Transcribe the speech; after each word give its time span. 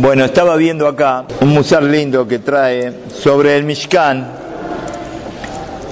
Bueno, 0.00 0.24
estaba 0.24 0.54
viendo 0.54 0.86
acá 0.86 1.24
un 1.40 1.48
musar 1.48 1.82
lindo 1.82 2.28
que 2.28 2.38
trae 2.38 2.92
sobre 3.12 3.56
el 3.56 3.64
Mishkan. 3.64 4.28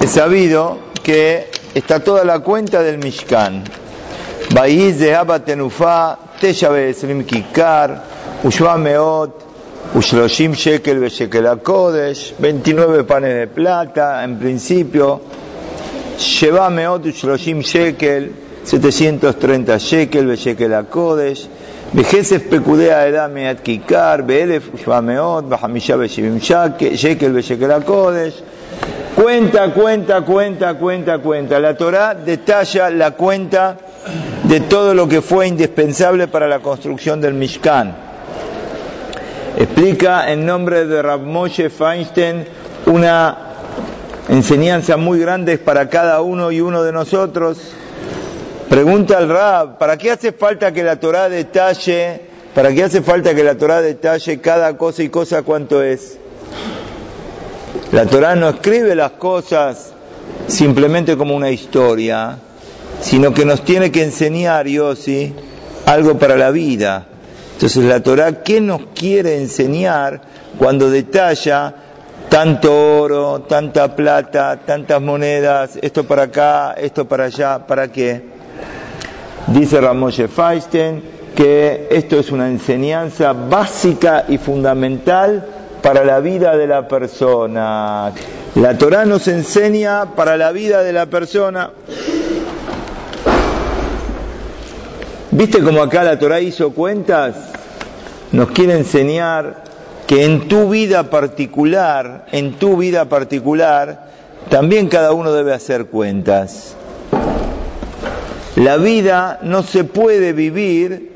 He 0.00 0.06
sabido 0.06 0.78
que 1.02 1.50
está 1.74 1.98
toda 1.98 2.24
la 2.24 2.38
cuenta 2.38 2.84
del 2.84 2.98
Mishkan. 2.98 3.64
Baiz 4.54 5.00
de 5.00 5.18
Tenufa, 5.44 6.16
Tesha 6.40 6.68
Be'esrim 6.68 7.24
Kikar, 7.24 8.04
Ushva 8.44 8.78
Meot, 8.78 9.40
Ushloshim 9.96 10.54
Shekel 10.54 11.00
Beshekel 11.00 11.60
Kodesh, 11.60 12.32
29 12.38 13.02
panes 13.02 13.34
de 13.34 13.48
plata, 13.48 14.22
en 14.22 14.38
principio. 14.38 15.20
Sheva 16.16 16.70
Meot 16.70 17.06
Ushloshim 17.06 17.60
Shekel, 17.60 18.32
730 18.62 19.78
Shekel 19.80 20.26
Beshekel 20.28 20.86
Kodesh. 20.88 21.48
בכסף 21.95 22.41
פקודי 22.49 22.91
העדה 22.91 23.27
מיד 23.27 23.57
כיכר, 23.63 24.15
ב-1,700, 24.25 25.41
בחמישה 25.49 25.95
ושבעים 25.99 26.39
שקל 26.95 27.31
בשקל 27.31 27.71
הקודש. 27.71 28.41
Cuenta, 29.15 29.73
cuenta, 29.73 30.21
cuenta, 30.21 30.75
cuenta, 30.75 31.19
cuenta. 31.19 31.59
La 31.59 31.75
Torah 31.75 32.15
detalla 32.15 32.89
la 32.89 33.11
cuenta 33.11 33.75
de 34.43 34.61
todo 34.61 34.93
lo 34.93 35.07
que 35.07 35.21
fue 35.21 35.47
indispensable 35.47 36.29
para 36.29 36.47
la 36.47 36.59
construcción 36.59 37.19
del 37.19 37.33
Mishkan. 37.33 37.93
Explica 39.57 40.31
en 40.31 40.45
nombre 40.45 40.85
de 40.85 41.01
Rav 41.01 41.19
Moshe 41.19 41.69
Feinstein 41.69 42.45
una 42.85 43.37
enseñanza 44.29 44.95
muy 44.95 45.19
grande 45.19 45.57
para 45.57 45.89
cada 45.89 46.21
uno 46.21 46.49
y 46.51 46.61
uno 46.61 46.81
de 46.81 46.93
nosotros 46.93 47.57
Pregunta 48.68 49.16
al 49.18 49.28
Rab, 49.28 49.78
¿para 49.78 49.96
qué 49.96 50.10
hace 50.10 50.32
falta 50.32 50.72
que 50.72 50.82
la 50.82 50.98
Torah 50.98 51.28
detalle, 51.28 52.20
para 52.52 52.74
qué 52.74 52.82
hace 52.82 53.00
falta 53.00 53.32
que 53.32 53.44
la 53.44 53.56
Torah 53.56 53.80
detalle 53.80 54.40
cada 54.40 54.76
cosa 54.76 55.04
y 55.04 55.08
cosa 55.08 55.42
cuánto 55.42 55.84
es? 55.84 56.18
La 57.92 58.06
Torah 58.06 58.34
no 58.34 58.48
escribe 58.48 58.96
las 58.96 59.12
cosas 59.12 59.92
simplemente 60.48 61.16
como 61.16 61.36
una 61.36 61.50
historia, 61.50 62.38
sino 63.00 63.32
que 63.32 63.44
nos 63.44 63.62
tiene 63.62 63.92
que 63.92 64.02
enseñar, 64.02 64.66
Yossi, 64.66 65.32
algo 65.86 66.18
para 66.18 66.36
la 66.36 66.50
vida. 66.50 67.06
Entonces 67.52 67.84
la 67.84 68.02
Torah, 68.02 68.42
¿qué 68.42 68.60
nos 68.60 68.86
quiere 68.96 69.36
enseñar 69.40 70.20
cuando 70.58 70.90
detalla 70.90 71.72
tanto 72.28 73.00
oro, 73.00 73.42
tanta 73.42 73.94
plata, 73.94 74.60
tantas 74.66 75.00
monedas, 75.00 75.78
esto 75.80 76.02
para 76.02 76.24
acá, 76.24 76.72
esto 76.72 77.06
para 77.06 77.26
allá, 77.26 77.64
¿para 77.64 77.92
qué? 77.92 78.35
Dice 79.48 79.80
Ramoshe 79.80 80.28
Feinstein 80.28 81.02
que 81.36 81.88
esto 81.90 82.18
es 82.18 82.32
una 82.32 82.48
enseñanza 82.48 83.32
básica 83.32 84.24
y 84.26 84.38
fundamental 84.38 85.44
para 85.82 86.04
la 86.04 86.18
vida 86.18 86.56
de 86.56 86.66
la 86.66 86.88
persona. 86.88 88.12
La 88.56 88.78
Torah 88.78 89.04
nos 89.04 89.28
enseña 89.28 90.16
para 90.16 90.36
la 90.36 90.50
vida 90.50 90.82
de 90.82 90.92
la 90.92 91.06
persona. 91.06 91.70
¿Viste 95.30 95.62
cómo 95.62 95.82
acá 95.82 96.02
la 96.02 96.18
Torah 96.18 96.40
hizo 96.40 96.72
cuentas? 96.72 97.36
Nos 98.32 98.50
quiere 98.50 98.76
enseñar 98.76 99.62
que 100.06 100.24
en 100.24 100.48
tu 100.48 100.70
vida 100.70 101.10
particular, 101.10 102.26
en 102.32 102.54
tu 102.54 102.78
vida 102.78 103.04
particular, 103.04 104.06
también 104.48 104.88
cada 104.88 105.12
uno 105.12 105.32
debe 105.32 105.52
hacer 105.52 105.86
cuentas. 105.86 106.76
La 108.56 108.78
vida 108.78 109.38
no 109.42 109.62
se 109.62 109.84
puede 109.84 110.32
vivir 110.32 111.10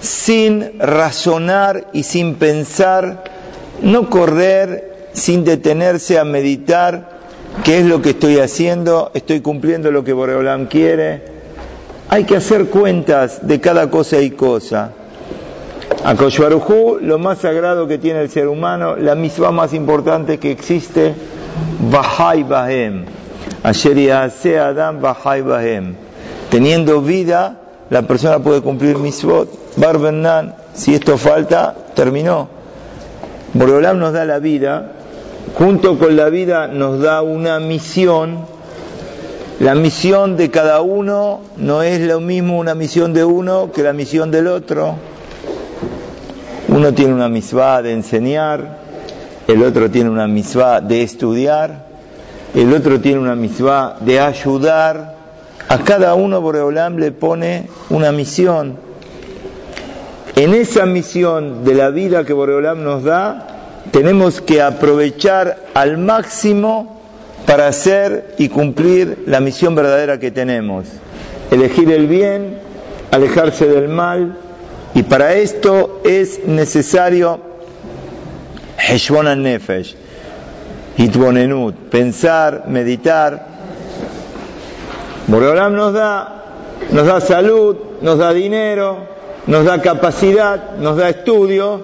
sin 0.00 0.78
razonar 0.78 1.88
y 1.92 2.04
sin 2.04 2.36
pensar, 2.36 3.22
no 3.82 4.08
correr 4.08 5.10
sin 5.12 5.44
detenerse 5.44 6.18
a 6.18 6.24
meditar 6.24 7.18
qué 7.64 7.80
es 7.80 7.84
lo 7.84 8.00
que 8.00 8.10
estoy 8.10 8.38
haciendo, 8.38 9.10
estoy 9.12 9.42
cumpliendo 9.42 9.90
lo 9.90 10.04
que 10.04 10.14
Boreolam 10.14 10.66
quiere. 10.68 11.22
Hay 12.08 12.24
que 12.24 12.36
hacer 12.36 12.68
cuentas 12.68 13.46
de 13.46 13.60
cada 13.60 13.90
cosa 13.90 14.18
y 14.22 14.30
cosa. 14.30 14.92
A 16.02 16.14
Koshuarujú, 16.14 16.98
lo 17.02 17.18
más 17.18 17.40
sagrado 17.40 17.86
que 17.86 17.98
tiene 17.98 18.22
el 18.22 18.30
ser 18.30 18.48
humano, 18.48 18.96
la 18.96 19.14
misma 19.14 19.50
más 19.50 19.74
importante 19.74 20.38
que 20.38 20.50
existe, 20.50 21.14
Bahai 21.90 22.42
Bahem. 22.42 23.04
Ayer 23.62 24.12
Adam 24.12 25.02
Bahai 25.02 25.42
Bahem 25.42 26.07
Teniendo 26.50 27.02
vida, 27.02 27.56
la 27.90 28.02
persona 28.02 28.38
puede 28.38 28.62
cumplir 28.62 28.96
misvot. 28.98 29.76
Barbenan, 29.76 30.54
si 30.74 30.94
esto 30.94 31.18
falta, 31.18 31.74
terminó. 31.94 32.48
Borolam 33.54 33.98
nos 33.98 34.12
da 34.12 34.24
la 34.24 34.38
vida, 34.38 34.92
junto 35.54 35.98
con 35.98 36.16
la 36.16 36.28
vida 36.28 36.68
nos 36.68 37.00
da 37.00 37.22
una 37.22 37.58
misión. 37.60 38.46
La 39.60 39.74
misión 39.74 40.36
de 40.36 40.50
cada 40.50 40.82
uno 40.82 41.40
no 41.56 41.82
es 41.82 42.00
lo 42.00 42.20
mismo 42.20 42.58
una 42.58 42.74
misión 42.74 43.12
de 43.12 43.24
uno 43.24 43.72
que 43.72 43.82
la 43.82 43.92
misión 43.92 44.30
del 44.30 44.46
otro. 44.46 44.94
Uno 46.68 46.92
tiene 46.94 47.14
una 47.14 47.28
misvá 47.28 47.82
de 47.82 47.92
enseñar, 47.92 48.78
el 49.48 49.62
otro 49.62 49.90
tiene 49.90 50.10
una 50.10 50.28
misvá 50.28 50.80
de 50.80 51.02
estudiar, 51.02 51.86
el 52.54 52.72
otro 52.72 53.00
tiene 53.00 53.18
una 53.18 53.34
misvá 53.34 53.96
de 54.00 54.20
ayudar, 54.20 55.17
a 55.68 55.78
cada 55.78 56.14
uno 56.14 56.40
Boreolam 56.40 56.96
le 56.96 57.12
pone 57.12 57.68
una 57.90 58.10
misión. 58.10 58.76
En 60.36 60.54
esa 60.54 60.86
misión 60.86 61.64
de 61.64 61.74
la 61.74 61.90
vida 61.90 62.24
que 62.24 62.32
Boreolam 62.32 62.82
nos 62.82 63.04
da, 63.04 63.46
tenemos 63.90 64.40
que 64.40 64.62
aprovechar 64.62 65.58
al 65.74 65.98
máximo 65.98 67.00
para 67.46 67.66
hacer 67.66 68.34
y 68.38 68.48
cumplir 68.48 69.24
la 69.26 69.40
misión 69.40 69.74
verdadera 69.74 70.18
que 70.18 70.30
tenemos. 70.30 70.86
Elegir 71.50 71.90
el 71.90 72.06
bien, 72.06 72.58
alejarse 73.10 73.66
del 73.66 73.88
mal, 73.88 74.36
y 74.94 75.02
para 75.02 75.34
esto 75.34 76.00
es 76.04 76.46
necesario 76.46 77.40
Heshbon 78.78 79.42
Nefesh, 79.42 79.96
Hitbonenut, 80.96 81.74
pensar, 81.90 82.64
meditar, 82.68 83.57
Boreolam 85.28 85.74
nos 85.74 85.92
da, 85.92 86.42
nos 86.90 87.06
da 87.06 87.20
salud, 87.20 87.76
nos 88.00 88.16
da 88.16 88.32
dinero, 88.32 88.96
nos 89.46 89.66
da 89.66 89.80
capacidad, 89.82 90.76
nos 90.78 90.96
da 90.96 91.10
estudio. 91.10 91.82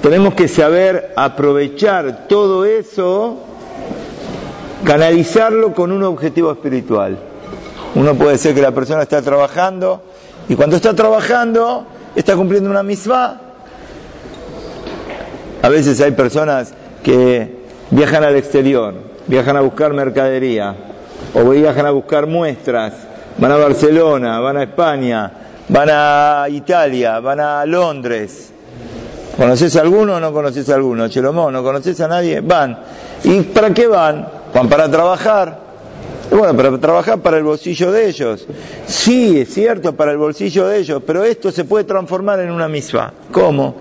Tenemos 0.00 0.32
que 0.32 0.48
saber 0.48 1.12
aprovechar 1.14 2.26
todo 2.28 2.64
eso, 2.64 3.36
canalizarlo 4.84 5.74
con 5.74 5.92
un 5.92 6.02
objetivo 6.02 6.50
espiritual. 6.50 7.18
Uno 7.94 8.14
puede 8.14 8.38
ser 8.38 8.54
que 8.54 8.62
la 8.62 8.72
persona 8.72 9.02
está 9.02 9.20
trabajando 9.20 10.00
y 10.48 10.56
cuando 10.56 10.76
está 10.76 10.94
trabajando 10.94 11.84
está 12.16 12.36
cumpliendo 12.36 12.70
una 12.70 12.82
misma. 12.82 13.38
A 15.60 15.68
veces 15.68 16.00
hay 16.00 16.12
personas 16.12 16.72
que 17.04 17.54
viajan 17.90 18.24
al 18.24 18.34
exterior, 18.34 18.94
viajan 19.26 19.58
a 19.58 19.60
buscar 19.60 19.92
mercadería, 19.92 20.74
o 21.34 21.48
viajan 21.48 21.86
a 21.86 21.90
buscar 21.90 22.26
muestras, 22.26 22.92
van 23.38 23.52
a 23.52 23.56
Barcelona, 23.56 24.40
van 24.40 24.56
a 24.56 24.62
España, 24.62 25.30
van 25.68 25.88
a 25.90 26.46
Italia, 26.48 27.20
van 27.20 27.40
a 27.40 27.64
Londres. 27.66 28.52
¿Conoces 29.36 29.76
a 29.76 29.80
alguno 29.80 30.16
o 30.16 30.20
no 30.20 30.32
conoces 30.32 30.68
a 30.68 30.74
alguno? 30.74 31.08
Chelomó, 31.08 31.50
¿no 31.50 31.62
conoces 31.62 32.00
a 32.00 32.08
nadie? 32.08 32.40
Van. 32.40 32.78
¿Y 33.24 33.40
para 33.40 33.72
qué 33.72 33.86
van? 33.86 34.28
Van 34.54 34.68
para 34.68 34.90
trabajar. 34.90 35.71
Bueno, 36.32 36.56
para 36.56 36.78
trabajar 36.78 37.20
para 37.20 37.36
el 37.36 37.42
bolsillo 37.42 37.92
de 37.92 38.08
ellos. 38.08 38.48
Sí, 38.86 39.40
es 39.40 39.52
cierto, 39.52 39.94
para 39.94 40.12
el 40.12 40.16
bolsillo 40.16 40.66
de 40.66 40.78
ellos, 40.78 41.02
pero 41.06 41.24
esto 41.24 41.52
se 41.52 41.64
puede 41.64 41.84
transformar 41.84 42.40
en 42.40 42.50
una 42.50 42.68
misma. 42.68 43.12
¿Cómo? 43.30 43.74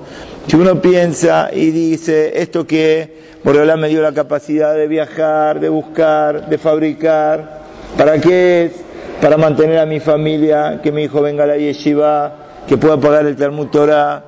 Si 0.47 0.57
uno 0.57 0.81
piensa 0.81 1.49
y 1.53 1.71
dice, 1.71 2.41
esto 2.41 2.67
que 2.67 3.21
Boreolá 3.45 3.77
me 3.77 3.87
dio 3.87 4.01
la 4.01 4.11
capacidad 4.11 4.75
de 4.75 4.89
viajar, 4.89 5.61
de 5.61 5.69
buscar, 5.69 6.49
de 6.49 6.57
fabricar. 6.57 7.61
¿Para 7.97 8.19
qué 8.19 8.65
es? 8.65 8.73
Para 9.21 9.37
mantener 9.37 9.79
a 9.79 9.85
mi 9.85 10.01
familia, 10.01 10.81
que 10.83 10.91
mi 10.91 11.03
hijo 11.03 11.21
venga 11.21 11.45
a 11.45 11.47
la 11.47 11.57
yeshiva, 11.57 12.33
que 12.67 12.75
pueda 12.75 12.97
pagar 12.97 13.25
el 13.27 13.37
Talmud 13.37 13.67
Torah, 13.67 14.23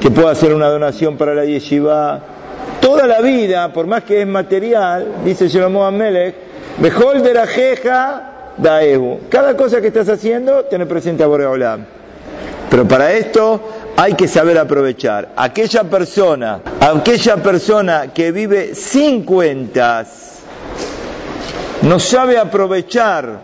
que 0.00 0.10
pueda 0.12 0.30
hacer 0.30 0.54
una 0.54 0.68
donación 0.68 1.16
para 1.16 1.34
la 1.34 1.44
yeshiva. 1.44 2.20
Toda 2.80 3.08
la 3.08 3.20
vida, 3.20 3.72
por 3.72 3.88
más 3.88 4.04
que 4.04 4.20
es 4.20 4.26
material, 4.28 5.16
dice 5.24 5.48
Shlomo 5.48 5.84
Amelech, 5.84 6.49
mejor 6.80 7.22
de 7.22 7.34
la 7.34 7.46
jeja 7.46 8.54
daebu. 8.56 9.20
Cada 9.28 9.56
cosa 9.56 9.80
que 9.80 9.88
estás 9.88 10.08
haciendo, 10.08 10.64
tiene 10.64 10.86
presente 10.86 11.22
a 11.22 11.26
Boreolá. 11.26 11.78
Pero 12.70 12.86
para 12.86 13.12
esto 13.12 13.60
hay 13.96 14.14
que 14.14 14.28
saber 14.28 14.58
aprovechar. 14.58 15.30
Aquella 15.36 15.84
persona, 15.84 16.60
aquella 16.80 17.36
persona 17.36 18.12
que 18.14 18.32
vive 18.32 18.74
sin 18.74 19.24
cuentas, 19.24 20.40
no 21.82 21.98
sabe 21.98 22.38
aprovechar. 22.38 23.40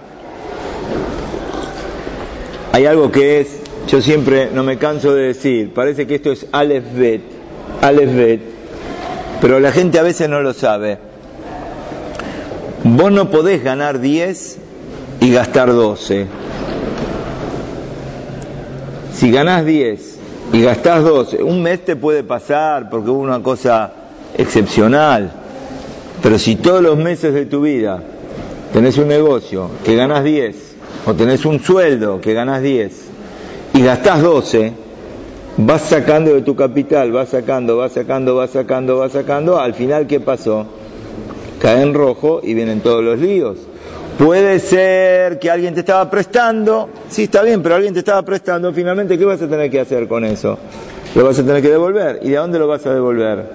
Hay 2.72 2.86
algo 2.86 3.10
que 3.10 3.40
es 3.40 3.60
yo 3.86 4.02
siempre 4.02 4.50
no 4.52 4.64
me 4.64 4.78
canso 4.78 5.14
de 5.14 5.28
decir, 5.28 5.72
parece 5.72 6.08
que 6.08 6.16
esto 6.16 6.32
es 6.32 6.46
Aleph 6.50 6.92
Bet, 6.92 7.20
Aleph 7.82 8.16
Bet, 8.16 8.40
pero 9.40 9.60
la 9.60 9.70
gente 9.70 10.00
a 10.00 10.02
veces 10.02 10.28
no 10.28 10.40
lo 10.40 10.52
sabe. 10.52 10.98
Vos 12.88 13.10
no 13.10 13.32
podés 13.32 13.64
ganar 13.64 13.98
10 13.98 14.58
y 15.20 15.32
gastar 15.32 15.72
12. 15.72 16.26
Si 19.12 19.32
ganás 19.32 19.66
10 19.66 20.18
y 20.52 20.62
gastás 20.62 21.02
12, 21.02 21.42
un 21.42 21.64
mes 21.64 21.84
te 21.84 21.96
puede 21.96 22.22
pasar 22.22 22.88
porque 22.88 23.10
hubo 23.10 23.18
una 23.18 23.42
cosa 23.42 23.92
excepcional, 24.38 25.32
pero 26.22 26.38
si 26.38 26.54
todos 26.54 26.80
los 26.80 26.96
meses 26.96 27.34
de 27.34 27.46
tu 27.46 27.62
vida 27.62 28.00
tenés 28.72 28.98
un 28.98 29.08
negocio 29.08 29.68
que 29.84 29.96
ganas 29.96 30.22
10 30.22 30.56
o 31.06 31.14
tenés 31.14 31.44
un 31.44 31.58
sueldo 31.58 32.20
que 32.20 32.34
ganas 32.34 32.62
10 32.62 32.92
y 33.74 33.82
gastás 33.82 34.22
12, 34.22 34.72
vas 35.56 35.82
sacando 35.82 36.32
de 36.34 36.42
tu 36.42 36.54
capital, 36.54 37.10
vas 37.10 37.30
sacando, 37.30 37.78
vas 37.78 37.94
sacando, 37.94 38.36
vas 38.36 38.50
sacando, 38.50 38.98
vas 38.98 39.10
sacando, 39.10 39.58
al 39.58 39.74
final 39.74 40.06
¿qué 40.06 40.20
pasó? 40.20 40.66
Cae 41.66 41.82
en 41.82 41.94
rojo 41.94 42.38
y 42.44 42.54
vienen 42.54 42.78
todos 42.78 43.02
los 43.02 43.18
líos. 43.18 43.58
Puede 44.16 44.60
ser 44.60 45.40
que 45.40 45.50
alguien 45.50 45.74
te 45.74 45.80
estaba 45.80 46.08
prestando, 46.08 46.88
sí 47.08 47.24
está 47.24 47.42
bien, 47.42 47.60
pero 47.60 47.74
alguien 47.74 47.92
te 47.92 47.98
estaba 47.98 48.22
prestando, 48.22 48.72
finalmente 48.72 49.18
¿qué 49.18 49.24
vas 49.24 49.42
a 49.42 49.48
tener 49.48 49.68
que 49.68 49.80
hacer 49.80 50.06
con 50.06 50.24
eso? 50.24 50.56
Lo 51.16 51.24
vas 51.24 51.36
a 51.40 51.42
tener 51.42 51.62
que 51.62 51.70
devolver. 51.70 52.20
¿Y 52.22 52.28
de 52.28 52.36
dónde 52.36 52.60
lo 52.60 52.68
vas 52.68 52.86
a 52.86 52.94
devolver? 52.94 53.50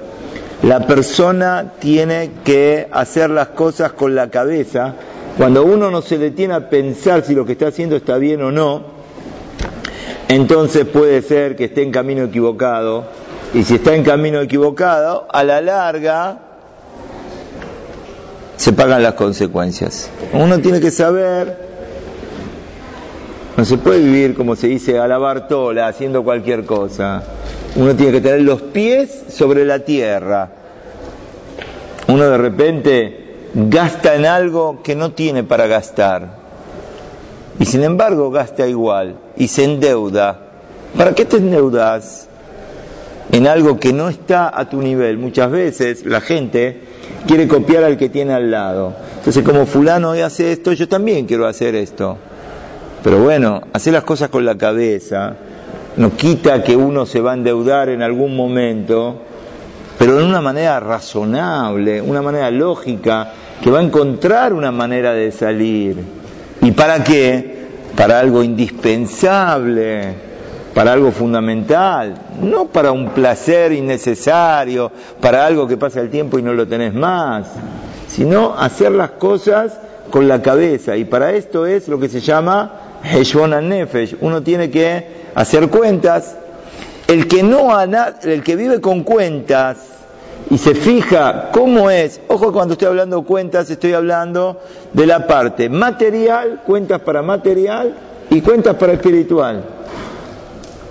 La 0.63 0.86
persona 0.86 1.72
tiene 1.80 2.31
que 2.44 2.90
hacer 2.92 3.30
las 3.30 3.48
cosas 3.48 3.94
con 3.94 4.14
la 4.14 4.30
cabeza. 4.30 4.94
Cuando 5.38 5.64
uno 5.64 5.90
no 5.90 6.02
se 6.02 6.18
detiene 6.18 6.54
a 6.54 6.69
pensar 6.69 7.24
si 7.24 7.34
lo 7.34 7.46
que 7.46 7.54
está 7.54 7.68
haciendo 7.68 7.96
está 7.96 8.18
bien 8.18 8.42
o 8.42 8.52
no, 8.52 8.81
entonces 10.28 10.84
puede 10.84 11.22
ser 11.22 11.56
que 11.56 11.64
esté 11.64 11.81
en 11.81 11.94
camino 11.94 12.25
equivocado. 12.25 13.06
Y 13.54 13.64
si 13.64 13.75
está 13.75 13.96
en 13.96 14.04
camino 14.04 14.42
equivocado, 14.42 15.30
a 15.31 15.46
la 15.46 15.62
larga 15.62 16.50
se 18.57 18.74
pagan 18.74 19.03
las 19.03 19.13
consecuencias. 19.15 20.09
Uno 20.33 20.59
tiene 20.59 20.80
que 20.80 20.92
saber, 20.92 21.57
no 23.57 23.65
se 23.65 23.77
puede 23.77 24.00
vivir 24.00 24.36
como 24.36 24.56
se 24.56 24.68
dice 24.68 25.00
a 25.00 25.07
la 25.07 25.18
Bartola, 25.18 25.88
haciendo 25.88 26.24
cualquier 26.24 26.65
cosa. 26.65 27.24
Uno 27.75 27.95
tiene 27.95 28.12
que 28.12 28.21
tener 28.21 28.42
los 28.42 28.62
pies 28.62 29.24
sobre 29.30 29.65
la 29.65 29.80
tierra. 29.80 30.50
Uno 32.07 32.24
de 32.25 32.38
repente 32.38 33.36
gasta 33.53 34.15
en 34.15 34.25
algo 34.25 34.81
que 34.83 34.95
no 34.95 35.12
tiene 35.12 35.44
para 35.44 35.68
gastar 35.68 36.42
y 37.59 37.65
sin 37.65 37.83
embargo 37.83 38.31
gasta 38.31 38.68
igual 38.68 39.18
y 39.38 39.47
se 39.47 39.63
endeuda. 39.63 40.39
¿Para 40.97 41.13
qué 41.13 41.25
te 41.25 41.38
endeudas? 41.38 42.27
En 43.31 43.47
algo 43.47 43.80
que 43.80 43.94
no 43.94 44.09
está 44.09 44.51
a 44.54 44.68
tu 44.68 44.81
nivel. 44.81 45.18
Muchas 45.18 45.51
veces 45.51 46.06
la 46.06 46.21
gente 46.21 46.81
quiere 47.27 47.47
copiar 47.47 47.83
al 47.83 47.97
que 47.97 48.09
tiene 48.09 48.33
al 48.33 48.51
lado. 48.51 48.94
Entonces, 49.18 49.44
como 49.44 49.65
fulano 49.65 50.12
hoy 50.12 50.21
hace 50.21 50.51
esto, 50.51 50.73
yo 50.73 50.88
también 50.88 51.25
quiero 51.25 51.47
hacer 51.47 51.75
esto. 51.75 52.18
Pero 53.03 53.19
bueno, 53.19 53.62
hacer 53.73 53.94
las 53.94 54.03
cosas 54.03 54.29
con 54.29 54.45
la 54.45 54.57
cabeza 54.57 55.35
no 55.97 56.15
quita 56.15 56.63
que 56.63 56.75
uno 56.75 57.06
se 57.06 57.19
va 57.19 57.31
a 57.31 57.33
endeudar 57.33 57.89
en 57.89 58.01
algún 58.01 58.35
momento, 58.35 59.21
pero 59.97 60.18
de 60.18 60.25
una 60.25 60.41
manera 60.41 60.79
razonable, 60.79 62.01
una 62.01 62.21
manera 62.21 62.50
lógica, 62.51 63.33
que 63.62 63.69
va 63.69 63.79
a 63.79 63.83
encontrar 63.83 64.53
una 64.53 64.71
manera 64.71 65.13
de 65.13 65.31
salir. 65.31 65.97
¿Y 66.62 66.71
para 66.71 67.03
qué? 67.03 67.62
Para 67.95 68.19
algo 68.19 68.41
indispensable, 68.44 70.31
para 70.73 70.94
algo 70.94 71.12
fundamental, 71.12 72.15
no 72.41 72.65
para 72.65 72.91
un 72.91 73.09
placer 73.09 73.71
innecesario, 73.71 74.91
para 75.19 75.45
algo 75.45 75.68
que 75.68 75.77
pasa 75.77 76.00
el 76.00 76.09
tiempo 76.09 76.39
y 76.39 76.41
no 76.41 76.53
lo 76.53 76.68
tenés 76.68 76.94
más, 76.94 77.47
sino 78.07 78.56
hacer 78.57 78.91
las 78.91 79.12
cosas 79.12 79.77
con 80.09 80.27
la 80.27 80.41
cabeza. 80.41 80.95
Y 80.95 81.06
para 81.06 81.33
esto 81.33 81.65
es 81.65 81.88
lo 81.88 82.00
que 82.00 82.09
se 82.09 82.21
llama 82.21 83.00
Heshbon 83.03 83.68
Nefesh. 83.68 84.18
Uno 84.21 84.41
tiene 84.41 84.69
que 84.69 85.06
hacer 85.35 85.69
cuentas. 85.69 86.38
El 87.07 87.27
que 87.27 87.44
no 87.44 87.77
el 87.81 88.44
que 88.44 88.56
vive 88.56 88.79
con 88.79 89.03
cuentas, 89.03 89.91
y 90.50 90.57
se 90.57 90.75
fija 90.75 91.50
cómo 91.51 91.89
es, 91.89 92.19
ojo 92.27 92.51
cuando 92.51 92.73
estoy 92.73 92.88
hablando 92.88 93.21
cuentas, 93.23 93.69
estoy 93.69 93.94
hablando 93.94 94.59
de 94.91 95.06
la 95.06 95.27
parte 95.27 95.69
material, 95.69 96.62
cuentas 96.65 97.01
para 97.01 97.21
material 97.21 97.95
y 98.29 98.41
cuentas 98.41 98.75
para 98.75 98.94
espiritual. 98.94 99.63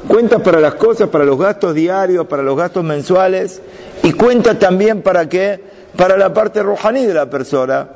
Cuentas 0.09 0.41
para 0.43 0.61
las 0.61 0.75
cosas, 0.75 1.09
para 1.09 1.25
los 1.25 1.39
gastos 1.39 1.75
diarios, 1.75 2.27
para 2.27 2.43
los 2.43 2.57
gastos 2.57 2.83
mensuales 2.83 3.61
y 4.03 4.13
cuentas 4.13 4.59
también 4.59 5.03
para 5.03 5.29
qué? 5.29 5.63
Para 5.97 6.17
la 6.17 6.33
parte 6.33 6.63
rojaní 6.63 7.05
de 7.05 7.15
la 7.15 7.29
persona. 7.29 7.89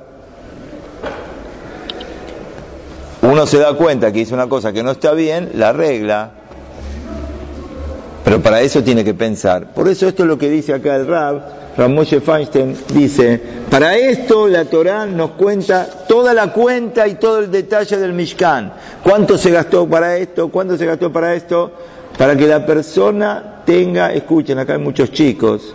Uno 3.22 3.46
se 3.46 3.58
da 3.58 3.72
cuenta 3.74 4.12
que 4.12 4.20
hizo 4.20 4.34
una 4.34 4.48
cosa 4.48 4.72
que 4.72 4.82
no 4.82 4.90
está 4.90 5.12
bien, 5.12 5.52
la 5.54 5.72
regla. 5.72 6.30
Pero 8.22 8.40
para 8.42 8.60
eso 8.60 8.82
tiene 8.82 9.02
que 9.02 9.14
pensar. 9.14 9.72
Por 9.72 9.88
eso 9.88 10.06
esto 10.06 10.24
es 10.24 10.28
lo 10.28 10.36
que 10.36 10.50
dice 10.50 10.74
acá 10.74 10.96
el 10.96 11.06
Rab, 11.06 11.42
Ramoshe 11.76 12.20
Feinstein, 12.20 12.76
dice, 12.92 13.40
para 13.70 13.96
esto 13.96 14.46
la 14.46 14.66
Torá 14.66 15.06
nos 15.06 15.32
cuenta 15.32 15.86
toda 16.06 16.34
la 16.34 16.52
cuenta 16.52 17.08
y 17.08 17.14
todo 17.14 17.40
el 17.40 17.50
detalle 17.50 17.96
del 17.96 18.12
Mishkan. 18.12 18.72
¿Cuánto 19.02 19.36
se 19.38 19.50
gastó 19.50 19.88
para 19.88 20.16
esto? 20.16 20.48
¿Cuánto 20.48 20.76
se 20.76 20.86
gastó 20.86 21.10
para 21.10 21.34
esto? 21.34 21.72
Para 22.18 22.36
que 22.36 22.46
la 22.46 22.64
persona 22.64 23.62
tenga, 23.64 24.12
escuchen, 24.12 24.58
acá 24.58 24.74
hay 24.74 24.78
muchos 24.78 25.10
chicos 25.10 25.74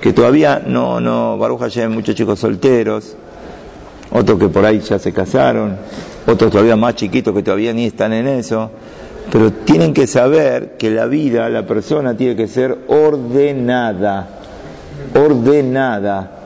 que 0.00 0.12
todavía 0.12 0.62
no, 0.64 1.00
no, 1.00 1.38
Baruch 1.38 1.60
Hashem, 1.60 1.92
muchos 1.92 2.14
chicos 2.14 2.38
solteros, 2.38 3.16
otros 4.10 4.38
que 4.38 4.48
por 4.48 4.64
ahí 4.64 4.80
ya 4.80 4.98
se 4.98 5.12
casaron, 5.12 5.76
otros 6.26 6.50
todavía 6.50 6.76
más 6.76 6.94
chiquitos 6.94 7.34
que 7.34 7.42
todavía 7.42 7.72
ni 7.72 7.86
están 7.86 8.12
en 8.12 8.28
eso 8.28 8.70
pero 9.30 9.52
tienen 9.52 9.94
que 9.94 10.06
saber 10.06 10.76
que 10.78 10.90
la 10.90 11.06
vida, 11.06 11.48
la 11.48 11.66
persona 11.66 12.16
tiene 12.16 12.36
que 12.36 12.46
ser 12.46 12.78
ordenada, 12.88 14.28
ordenada. 15.14 16.43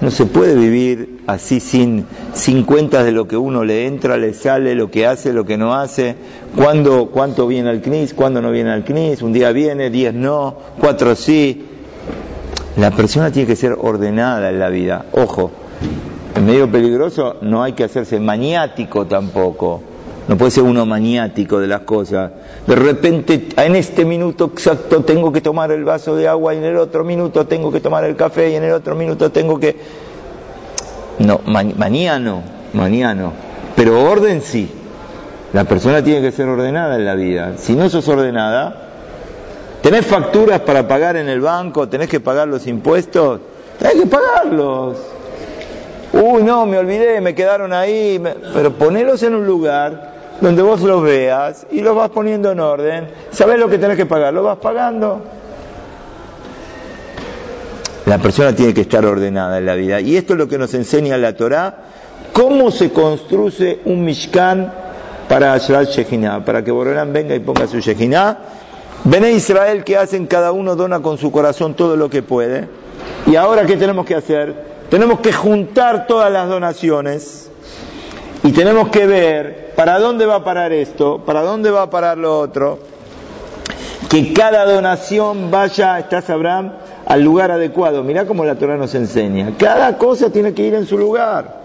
No 0.00 0.10
se 0.10 0.26
puede 0.26 0.54
vivir 0.54 1.20
así 1.26 1.60
sin, 1.60 2.06
sin 2.34 2.64
cuentas 2.64 3.04
de 3.04 3.12
lo 3.12 3.26
que 3.26 3.36
uno 3.36 3.64
le 3.64 3.86
entra, 3.86 4.18
le 4.18 4.34
sale, 4.34 4.74
lo 4.74 4.90
que 4.90 5.06
hace, 5.06 5.32
lo 5.32 5.46
que 5.46 5.56
no 5.56 5.74
hace, 5.74 6.16
cuándo, 6.54 7.10
cuánto 7.10 7.46
viene 7.46 7.70
al 7.70 7.80
CNIS, 7.80 8.12
cuándo 8.12 8.42
no 8.42 8.50
viene 8.50 8.72
al 8.72 8.84
CNIS, 8.84 9.22
un 9.22 9.32
día 9.32 9.52
viene, 9.52 9.88
diez 9.88 10.12
no, 10.12 10.56
cuatro 10.78 11.14
sí. 11.14 11.64
La 12.76 12.90
persona 12.90 13.30
tiene 13.32 13.46
que 13.46 13.56
ser 13.56 13.72
ordenada 13.72 14.50
en 14.50 14.58
la 14.58 14.68
vida. 14.68 15.06
Ojo, 15.12 15.50
en 16.34 16.44
medio 16.44 16.70
peligroso 16.70 17.36
no 17.40 17.62
hay 17.62 17.72
que 17.72 17.84
hacerse 17.84 18.20
maniático 18.20 19.06
tampoco 19.06 19.95
no 20.28 20.36
puede 20.36 20.50
ser 20.50 20.64
uno 20.64 20.84
maniático 20.86 21.60
de 21.60 21.68
las 21.68 21.82
cosas. 21.82 22.32
De 22.66 22.74
repente, 22.74 23.48
en 23.56 23.76
este 23.76 24.04
minuto 24.04 24.50
exacto 24.52 25.02
tengo 25.04 25.32
que 25.32 25.40
tomar 25.40 25.70
el 25.70 25.84
vaso 25.84 26.16
de 26.16 26.26
agua 26.26 26.54
y 26.54 26.58
en 26.58 26.64
el 26.64 26.76
otro 26.76 27.04
minuto 27.04 27.46
tengo 27.46 27.70
que 27.70 27.80
tomar 27.80 28.04
el 28.04 28.16
café 28.16 28.50
y 28.50 28.54
en 28.56 28.64
el 28.64 28.72
otro 28.72 28.96
minuto 28.96 29.30
tengo 29.30 29.60
que... 29.60 29.76
No, 31.20 31.40
mañana, 31.46 32.42
mañana. 32.72 33.30
Pero 33.76 34.02
orden 34.02 34.42
sí. 34.42 34.68
La 35.52 35.64
persona 35.64 36.02
tiene 36.02 36.20
que 36.20 36.32
ser 36.32 36.48
ordenada 36.48 36.96
en 36.96 37.04
la 37.04 37.14
vida. 37.14 37.52
Si 37.56 37.74
no 37.74 37.88
sos 37.88 38.08
ordenada, 38.08 38.88
tenés 39.80 40.04
facturas 40.04 40.60
para 40.60 40.88
pagar 40.88 41.16
en 41.16 41.28
el 41.28 41.40
banco, 41.40 41.88
tenés 41.88 42.08
que 42.08 42.18
pagar 42.18 42.48
los 42.48 42.66
impuestos, 42.66 43.40
tenés 43.78 44.02
que 44.02 44.06
pagarlos. 44.06 44.98
Uy, 46.12 46.42
no, 46.42 46.66
me 46.66 46.78
olvidé, 46.78 47.20
me 47.20 47.34
quedaron 47.34 47.72
ahí, 47.72 48.20
pero 48.52 48.72
ponelos 48.72 49.22
en 49.22 49.36
un 49.36 49.46
lugar 49.46 50.15
donde 50.40 50.62
vos 50.62 50.80
lo 50.82 51.00
veas 51.00 51.66
y 51.70 51.80
lo 51.80 51.94
vas 51.94 52.10
poniendo 52.10 52.52
en 52.52 52.60
orden. 52.60 53.08
¿Sabes 53.30 53.58
lo 53.58 53.68
que 53.68 53.78
tenés 53.78 53.96
que 53.96 54.06
pagar? 54.06 54.34
Lo 54.34 54.42
vas 54.42 54.58
pagando. 54.58 55.22
La 58.06 58.18
persona 58.18 58.54
tiene 58.54 58.72
que 58.72 58.82
estar 58.82 59.04
ordenada 59.04 59.58
en 59.58 59.66
la 59.66 59.74
vida. 59.74 60.00
Y 60.00 60.16
esto 60.16 60.34
es 60.34 60.38
lo 60.38 60.48
que 60.48 60.58
nos 60.58 60.74
enseña 60.74 61.16
la 61.16 61.34
Torá, 61.34 61.76
cómo 62.32 62.70
se 62.70 62.92
construye 62.92 63.80
un 63.84 64.04
Mishkan 64.04 64.72
para 65.28 65.54
Ashrat 65.54 65.88
Shekinah, 65.88 66.44
para 66.44 66.62
que 66.62 66.70
Borolán 66.70 67.12
venga 67.12 67.34
y 67.34 67.40
ponga 67.40 67.66
su 67.66 67.80
Shekinah. 67.80 68.38
Ven 69.04 69.24
a 69.24 69.30
Israel 69.30 69.82
que 69.82 69.96
hacen, 69.96 70.26
cada 70.26 70.52
uno 70.52 70.76
dona 70.76 71.00
con 71.00 71.18
su 71.18 71.32
corazón 71.32 71.74
todo 71.74 71.96
lo 71.96 72.08
que 72.08 72.22
puede. 72.22 72.68
Y 73.26 73.34
ahora, 73.34 73.66
¿qué 73.66 73.76
tenemos 73.76 74.06
que 74.06 74.14
hacer? 74.14 74.54
Tenemos 74.88 75.18
que 75.18 75.32
juntar 75.32 76.06
todas 76.06 76.32
las 76.32 76.48
donaciones 76.48 77.50
y 78.44 78.52
tenemos 78.52 78.88
que 78.90 79.06
ver 79.06 79.65
¿Para 79.76 79.98
dónde 79.98 80.24
va 80.24 80.36
a 80.36 80.44
parar 80.44 80.72
esto? 80.72 81.18
¿Para 81.18 81.42
dónde 81.42 81.70
va 81.70 81.82
a 81.82 81.90
parar 81.90 82.16
lo 82.16 82.40
otro? 82.40 82.78
Que 84.08 84.32
cada 84.32 84.64
donación 84.64 85.50
vaya, 85.50 85.98
estás 85.98 86.30
Abraham, 86.30 86.72
al 87.04 87.22
lugar 87.22 87.50
adecuado. 87.50 88.02
Mirá 88.02 88.26
cómo 88.26 88.46
la 88.46 88.54
Torah 88.54 88.78
nos 88.78 88.94
enseña. 88.94 89.52
Cada 89.58 89.98
cosa 89.98 90.30
tiene 90.30 90.54
que 90.54 90.62
ir 90.62 90.74
en 90.74 90.86
su 90.86 90.96
lugar. 90.96 91.60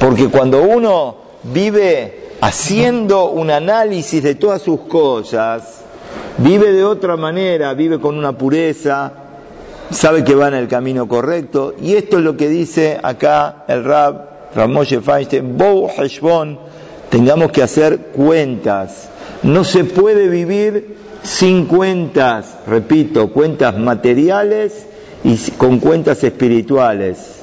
Porque 0.00 0.28
cuando 0.28 0.62
uno 0.62 1.16
vive 1.42 2.30
haciendo 2.40 3.30
un 3.30 3.50
análisis 3.50 4.22
de 4.22 4.36
todas 4.36 4.62
sus 4.62 4.80
cosas, 4.80 5.82
vive 6.38 6.72
de 6.72 6.84
otra 6.84 7.16
manera, 7.18 7.74
vive 7.74 8.00
con 8.00 8.16
una 8.16 8.32
pureza, 8.32 9.12
sabe 9.90 10.24
que 10.24 10.34
va 10.34 10.48
en 10.48 10.54
el 10.54 10.68
camino 10.68 11.06
correcto, 11.08 11.74
y 11.78 11.94
esto 11.94 12.18
es 12.18 12.24
lo 12.24 12.38
que 12.38 12.48
dice 12.48 12.98
acá 13.02 13.64
el 13.68 13.84
Rab 13.84 14.37
Ramoshe 14.54 15.00
Feinstein, 15.00 15.56
Bou 15.56 15.88
Heshbon, 15.88 16.58
tengamos 17.10 17.52
que 17.52 17.62
hacer 17.62 17.98
cuentas. 18.12 19.08
No 19.42 19.64
se 19.64 19.84
puede 19.84 20.28
vivir 20.28 20.96
sin 21.22 21.66
cuentas, 21.66 22.56
repito, 22.66 23.32
cuentas 23.32 23.76
materiales 23.76 24.86
y 25.24 25.36
con 25.52 25.78
cuentas 25.78 26.22
espirituales. 26.24 27.38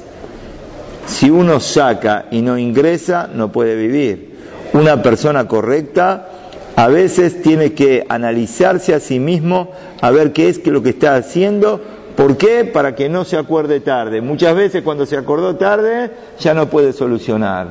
Si 1.06 1.30
uno 1.30 1.60
saca 1.60 2.26
y 2.30 2.42
no 2.42 2.58
ingresa, 2.58 3.28
no 3.32 3.52
puede 3.52 3.76
vivir. 3.76 4.34
Una 4.72 5.02
persona 5.02 5.46
correcta 5.46 6.28
a 6.74 6.88
veces 6.88 7.40
tiene 7.42 7.72
que 7.72 8.04
analizarse 8.08 8.92
a 8.92 9.00
sí 9.00 9.18
mismo 9.18 9.70
a 10.00 10.10
ver 10.10 10.32
qué 10.32 10.48
es 10.48 10.66
lo 10.66 10.82
que 10.82 10.90
está 10.90 11.16
haciendo. 11.16 11.80
¿Por 12.16 12.36
qué? 12.36 12.64
Para 12.64 12.94
que 12.94 13.08
no 13.08 13.24
se 13.24 13.36
acuerde 13.36 13.80
tarde. 13.80 14.22
Muchas 14.22 14.56
veces 14.56 14.82
cuando 14.82 15.04
se 15.04 15.16
acordó 15.16 15.56
tarde 15.56 16.10
ya 16.40 16.54
no 16.54 16.66
puede 16.68 16.92
solucionar. 16.92 17.68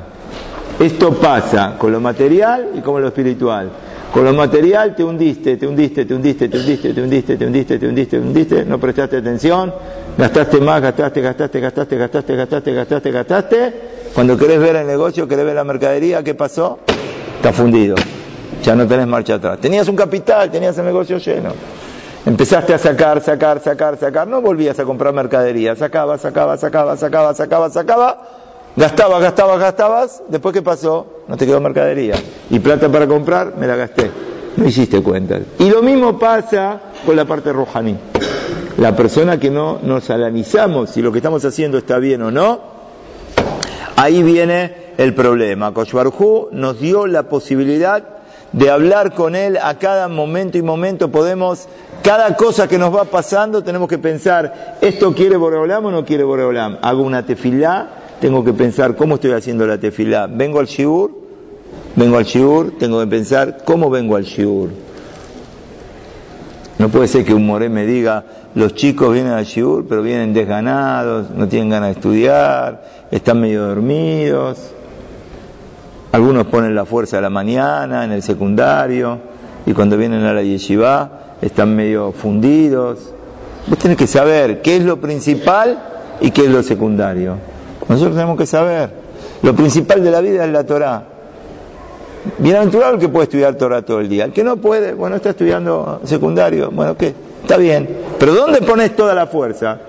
Esto 0.80 1.14
pasa 1.14 1.75
con 1.80 1.92
lo 1.92 2.00
material 2.00 2.72
y 2.75 2.82
con 2.82 3.02
lo 3.02 3.08
espiritual. 3.08 3.70
Con 4.14 4.24
lo 4.24 4.34
material 4.34 4.96
te 4.96 5.04
hundiste, 5.04 5.58
te 5.58 5.68
hundiste, 5.68 6.06
te 6.06 6.14
hundiste, 6.14 6.48
te 6.48 6.58
hundiste, 6.58 6.94
te 6.94 7.02
hundiste, 7.02 7.38
te 7.38 7.46
hundiste, 7.46 7.80
te 7.80 7.88
hundiste, 7.88 8.18
te 8.20 8.25
hundiste, 8.25 8.66
no 8.66 8.80
prestaste 8.80 9.18
atención, 9.18 9.74
gastaste 10.18 10.62
más, 10.62 10.82
gastaste, 10.82 11.22
gastaste, 11.22 11.60
gastaste, 11.60 11.98
gastaste, 11.98 12.36
gastaste, 12.36 12.74
gastaste, 12.74 13.12
gastaste. 13.12 13.74
Cuando 14.14 14.38
querés 14.38 14.60
ver 14.60 14.75
el 14.78 14.88
negocio, 14.88 15.28
querés 15.28 15.46
ver 15.46 15.56
la 15.56 15.64
mercadería, 15.64 16.24
¿qué 16.24 16.34
pasó? 16.36 16.80
Está 17.38 17.52
fundido. 17.52 17.96
Ya 18.64 18.75
no 18.75 18.88
tenés 18.88 19.08
marcha 19.08 19.36
atrás. 19.36 19.60
Tenías 19.60 19.88
un 19.88 19.96
capital, 19.96 20.50
tenías 20.50 20.78
el 20.78 20.86
negocio 20.86 21.18
lleno. 21.18 21.50
Empezaste 22.25 22.74
a 22.74 22.79
sacar, 22.79 23.22
sacar, 23.22 23.62
sacar, 23.62 24.00
sacar. 24.00 24.27
No 24.27 24.41
volvías 24.41 24.79
a 24.79 24.84
comprar 24.84 25.13
mercadería. 25.13 25.75
Sacaba, 25.75 26.17
sacaba, 26.17 26.58
sacaba, 26.58 26.98
sacaba, 26.98 27.36
sacaba, 27.36 27.70
sacaba. 27.70 28.22
Gastabas, 28.75 29.22
gastabas, 29.22 29.60
gastabas. 29.60 30.24
Después, 30.27 30.53
¿qué 30.53 30.63
pasó? 30.63 31.05
No 31.27 31.38
te 31.38 31.46
quedó 31.46 31.62
mercadería. 31.62 32.15
Y 32.50 32.60
plata 32.60 32.89
para 32.89 33.05
comprar, 33.05 33.55
me 33.58 33.67
la 33.67 33.75
gasté. 33.75 34.10
No 34.58 34.65
hiciste 34.65 35.03
cuentas. 35.03 35.41
Y 35.60 35.70
lo 35.70 35.84
mismo 35.84 36.17
pasa 36.17 36.82
con 37.05 37.15
la 37.15 37.25
parte 37.25 37.53
rojaní. 37.53 37.96
La 38.77 38.96
persona 38.96 39.39
que 39.39 39.51
no 39.51 39.79
nos 39.84 40.10
analizamos 40.10 40.89
si 40.89 41.03
lo 41.03 41.12
que 41.12 41.20
estamos 41.20 41.46
haciendo 41.46 41.77
está 41.77 42.00
bien 42.00 42.24
o 42.24 42.32
no, 42.32 42.60
ahí 43.96 44.24
viene 44.24 44.94
el 44.98 45.13
problema. 45.13 45.74
Koshbarhu 45.74 46.50
nos 46.51 46.79
dio 46.79 47.05
la 47.05 47.24
posibilidad 47.24 48.03
de 48.51 48.70
hablar 48.70 49.13
con 49.13 49.36
él 49.36 49.58
a 49.62 49.77
cada 49.79 50.08
momento 50.08 50.58
y 50.58 50.62
momento. 50.62 51.12
Podemos, 51.12 51.67
cada 52.06 52.36
cosa 52.36 52.68
que 52.68 52.78
nos 52.78 52.96
va 52.96 53.06
pasando, 53.06 53.64
tenemos 53.64 53.90
que 53.90 53.98
pensar, 53.98 54.78
¿esto 54.80 55.16
quiere 55.16 55.38
Boreolam 55.38 55.86
o 55.86 55.92
no 55.92 56.06
quiere 56.06 56.24
Boreolam? 56.24 56.78
Hago 56.84 57.02
una 57.02 57.26
tefilá, 57.26 57.90
tengo 58.22 58.44
que 58.44 58.54
pensar 58.54 58.96
cómo 58.96 59.16
estoy 59.16 59.32
haciendo 59.32 59.66
la 59.66 59.80
tefilá. 59.80 60.28
¿Vengo 60.28 60.60
al 60.60 60.68
shiur? 60.68 61.12
Vengo 61.96 62.18
al 62.18 62.26
shiur, 62.26 62.78
tengo 62.78 63.00
que 63.00 63.08
pensar 63.08 63.58
cómo 63.66 63.90
vengo 63.90 64.16
al 64.16 64.24
shiur. 64.24 64.70
No 66.78 66.90
puede 66.90 67.08
ser 67.08 67.26
que 67.26 67.34
un 67.34 67.48
moré 67.48 67.70
me 67.70 67.88
diga, 67.88 68.24
los 68.54 68.76
chicos 68.76 69.12
vienen 69.12 69.34
al 69.34 69.46
shiur, 69.46 69.88
pero 69.88 70.04
vienen 70.04 70.32
desganados, 70.32 71.32
no 71.32 71.48
tienen 71.48 71.72
ganas 71.72 71.88
de 71.88 71.94
estudiar, 71.94 72.84
están 73.10 73.42
medio 73.42 73.66
dormidos. 73.66 74.60
Algunos 76.12 76.46
ponen 76.46 76.76
la 76.76 76.86
fuerza 76.86 77.18
a 77.18 77.22
la 77.22 77.32
mañana 77.32 78.06
en 78.06 78.12
el 78.12 78.22
secundario 78.22 79.34
y 79.65 79.74
cuando 79.74 79.98
vienen 79.98 80.24
a 80.24 80.34
la 80.34 80.43
yeshiva 80.43 81.38
están 81.41 81.75
medio 81.75 82.12
fundidos. 82.12 83.00
Vos 83.67 83.79
tenés 83.79 83.98
que 83.98 84.07
saber 84.07 84.62
qué 84.62 84.77
es 84.77 84.84
lo 84.84 85.01
principal 85.01 85.79
y 86.22 86.31
qué 86.31 86.45
es 86.45 86.50
lo 86.50 86.62
secundario. 86.63 87.38
Nosotros 87.88 88.15
tenemos 88.15 88.38
que 88.38 88.45
saber. 88.45 88.91
Lo 89.41 89.55
principal 89.55 90.03
de 90.03 90.12
la 90.12 90.22
vida 90.22 90.45
es 90.45 90.51
la 90.51 90.63
Torah. 90.63 91.03
Bienaventurado 92.39 92.93
el 92.95 93.00
que 93.00 93.10
puede 93.10 93.24
estudiar 93.24 93.55
Torah 93.55 93.81
todo 93.81 94.00
el 94.00 94.10
día. 94.10 94.25
El 94.25 94.34
que 94.34 94.43
no 94.43 94.57
puede, 94.57 94.93
bueno, 94.93 95.15
está 95.15 95.31
estudiando 95.31 96.01
secundario. 96.03 96.72
Bueno, 96.72 96.95
¿qué? 96.95 97.13
Está 97.41 97.57
bien. 97.57 97.88
Pero 98.19 98.34
¿dónde 98.34 98.62
pones 98.62 98.95
toda 98.95 99.13
la 99.13 99.27
fuerza? 99.27 99.79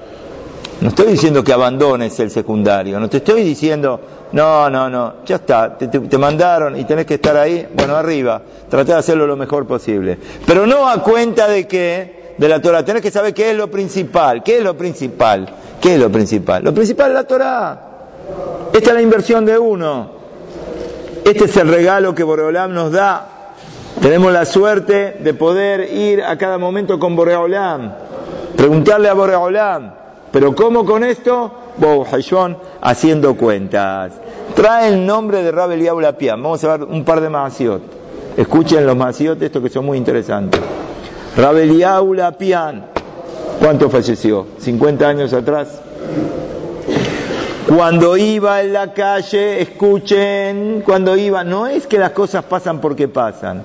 No 0.86 0.90
estoy 0.90 1.06
diciendo 1.06 1.42
que 1.42 1.52
abandones 1.52 2.20
el 2.20 2.30
secundario. 2.30 3.00
No 3.00 3.10
te 3.10 3.16
estoy 3.16 3.42
diciendo, 3.42 4.00
no, 4.30 4.70
no, 4.70 4.88
no, 4.88 5.14
ya 5.26 5.34
está. 5.34 5.76
Te, 5.76 5.88
te 5.88 6.16
mandaron 6.16 6.78
y 6.78 6.84
tenés 6.84 7.06
que 7.06 7.14
estar 7.14 7.36
ahí. 7.36 7.66
Bueno, 7.74 7.96
arriba. 7.96 8.40
Traté 8.70 8.92
de 8.92 8.98
hacerlo 8.98 9.26
lo 9.26 9.34
mejor 9.34 9.66
posible. 9.66 10.16
Pero 10.46 10.64
no 10.64 10.88
a 10.88 11.02
cuenta 11.02 11.48
de 11.48 11.66
que, 11.66 12.34
de 12.38 12.48
la 12.48 12.62
Torah. 12.62 12.84
Tenés 12.84 13.02
que 13.02 13.10
saber 13.10 13.34
qué 13.34 13.50
es 13.50 13.56
lo 13.56 13.68
principal. 13.68 14.44
¿Qué 14.44 14.58
es 14.58 14.62
lo 14.62 14.76
principal? 14.76 15.48
¿Qué 15.80 15.94
es 15.94 16.00
lo 16.00 16.08
principal? 16.08 16.62
Lo 16.62 16.72
principal 16.72 17.08
es 17.08 17.14
la 17.14 17.24
Torah. 17.24 17.80
Esta 18.72 18.90
es 18.90 18.94
la 18.94 19.02
inversión 19.02 19.44
de 19.44 19.58
uno. 19.58 20.12
Este 21.24 21.46
es 21.46 21.56
el 21.56 21.66
regalo 21.66 22.14
que 22.14 22.22
Boreolam 22.22 22.72
nos 22.72 22.92
da. 22.92 23.54
Tenemos 24.00 24.32
la 24.32 24.44
suerte 24.44 25.16
de 25.18 25.34
poder 25.34 25.92
ir 25.92 26.22
a 26.22 26.38
cada 26.38 26.58
momento 26.58 26.96
con 27.00 27.16
Boreolam, 27.16 27.92
preguntarle 28.56 29.08
a 29.08 29.14
Boreolam, 29.14 30.05
pero 30.36 30.54
¿cómo 30.54 30.84
con 30.84 31.02
esto? 31.02 31.50
haciendo 32.82 33.38
cuentas. 33.38 34.12
Trae 34.54 34.88
el 34.88 35.06
nombre 35.06 35.42
de 35.42 35.50
Rabel 35.50 35.80
Yaulapian. 35.80 36.42
Vamos 36.42 36.62
a 36.62 36.76
ver 36.76 36.86
un 36.86 37.06
par 37.06 37.22
de 37.22 37.30
masiot. 37.30 37.80
Escuchen 38.36 38.84
los 38.84 38.94
masiot, 38.94 39.40
estos 39.40 39.62
que 39.62 39.70
son 39.70 39.86
muy 39.86 39.96
interesantes. 39.96 40.60
Rabel 41.38 41.78
Yaulapian. 41.78 42.84
¿Cuánto 43.60 43.88
falleció? 43.88 44.46
¿50 44.62 45.04
años 45.04 45.32
atrás? 45.32 45.80
Cuando 47.74 48.18
iba 48.18 48.60
en 48.60 48.74
la 48.74 48.92
calle, 48.92 49.62
escuchen, 49.62 50.82
cuando 50.84 51.16
iba, 51.16 51.44
no 51.44 51.66
es 51.66 51.86
que 51.86 51.96
las 51.96 52.10
cosas 52.10 52.44
pasan 52.44 52.82
porque 52.82 53.08
pasan. 53.08 53.62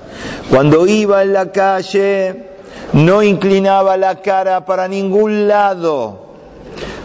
Cuando 0.50 0.88
iba 0.88 1.22
en 1.22 1.34
la 1.34 1.52
calle, 1.52 2.46
no 2.94 3.22
inclinaba 3.24 3.98
la 3.98 4.22
cara 4.22 4.64
para 4.66 4.88
ningún 4.88 5.50
lado. 5.50 6.31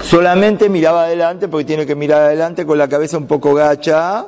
Solamente 0.08 0.68
miraba 0.68 1.04
adelante, 1.04 1.48
porque 1.48 1.64
tiene 1.64 1.86
que 1.86 1.94
mirar 1.94 2.22
adelante 2.22 2.64
con 2.64 2.78
la 2.78 2.88
cabeza 2.88 3.18
un 3.18 3.26
poco 3.26 3.54
gacha. 3.54 4.26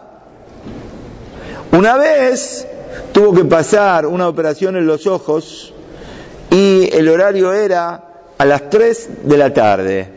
Una 1.73 1.97
vez 1.97 2.67
tuvo 3.13 3.35
que 3.35 3.45
pasar 3.45 4.07
una 4.07 4.29
operación 4.29 4.77
en 4.77 4.87
los 4.87 5.07
ojos 5.07 5.73
y 6.51 6.89
el 6.93 7.09
horario 7.09 7.53
era 7.53 8.05
a 8.39 8.45
las 8.45 8.71
3 8.71 9.09
de 9.25 9.37
la 9.37 9.53
tarde. 9.53 10.13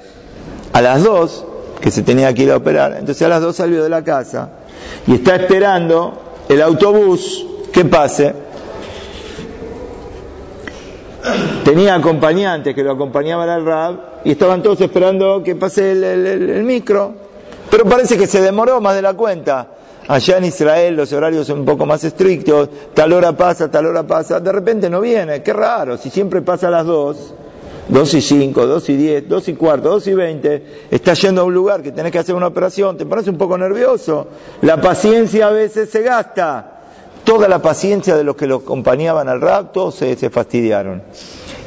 A 0.74 0.82
las 0.82 1.04
2 1.04 1.46
que 1.82 1.92
se 1.92 2.04
tenía 2.04 2.34
que 2.34 2.44
ir 2.44 2.52
a 2.52 2.58
operar. 2.58 2.94
Entonces 2.94 3.22
a 3.24 3.28
las 3.28 3.42
dos 3.42 3.56
salió 3.56 3.84
de 3.84 3.90
la 3.90 4.04
casa 4.04 4.50
y 5.08 5.16
está 5.16 5.36
esperando 5.36 6.46
el 6.48 6.62
autobús 6.62 7.46
que 7.74 7.84
pase. 7.84 8.34
Tenía 11.64 11.96
acompañantes 11.96 12.74
que 12.74 12.84
lo 12.84 12.92
acompañaban 12.92 13.48
al 13.50 13.66
RAB 13.66 13.96
y 14.26 14.32
estaban 14.32 14.62
todos 14.62 14.82
esperando 14.82 15.44
que 15.44 15.56
pase 15.56 15.92
el, 15.92 16.64
micro. 16.64 17.14
Pero 17.70 17.86
parece 17.86 18.18
que 18.18 18.28
se 18.28 18.42
demoró 18.42 18.82
más 18.82 18.96
de 18.96 19.02
la 19.02 19.14
cuenta. 19.14 19.68
Allá 20.08 20.38
en 20.38 20.46
Israel 20.46 20.96
los 20.96 21.14
horarios 21.14 21.48
son 21.48 21.60
un 21.60 21.66
poco 21.66 21.86
más 21.86 22.04
estrictos, 22.04 22.70
tal 22.94 23.14
hora 23.14 23.38
pasa, 23.38 23.70
tal 23.70 23.86
hora 23.86 24.06
pasa, 24.06 24.40
de 24.40 24.52
repente 24.52 24.90
no 24.90 25.00
viene, 25.00 25.44
qué 25.44 25.54
raro, 25.54 25.96
si 25.96 26.10
siempre 26.10 26.42
pasa 26.42 26.68
a 26.68 26.72
las 26.72 26.86
dos, 26.86 27.34
2 27.88 28.14
y 28.16 28.22
5, 28.22 28.68
2 28.68 28.90
y 28.90 28.96
10, 28.96 29.30
2 29.30 29.48
y 29.50 29.54
cuarto, 29.54 29.90
2 29.90 30.08
y 30.08 30.14
20, 30.14 30.66
estás 30.90 31.22
yendo 31.22 31.42
a 31.42 31.44
un 31.44 31.54
lugar 31.54 31.82
que 31.82 31.92
tenés 31.92 32.12
que 32.12 32.20
hacer 32.20 32.36
una 32.36 32.48
operación, 32.48 32.98
te 32.98 33.06
pones 33.06 33.28
un 33.28 33.38
poco 33.38 33.58
nervioso. 33.58 34.28
La 34.62 34.82
paciencia 34.82 35.48
a 35.48 35.52
veces 35.52 35.90
se 35.90 36.02
gasta. 36.02 36.71
Toda 37.24 37.48
la 37.48 37.62
paciencia 37.62 38.16
de 38.16 38.24
los 38.24 38.36
que 38.36 38.48
lo 38.48 38.58
acompañaban 38.58 39.30
al 39.30 39.42
rapto 39.42 39.92
se, 39.92 40.16
se 40.16 40.30
fastidiaron. 40.30 41.04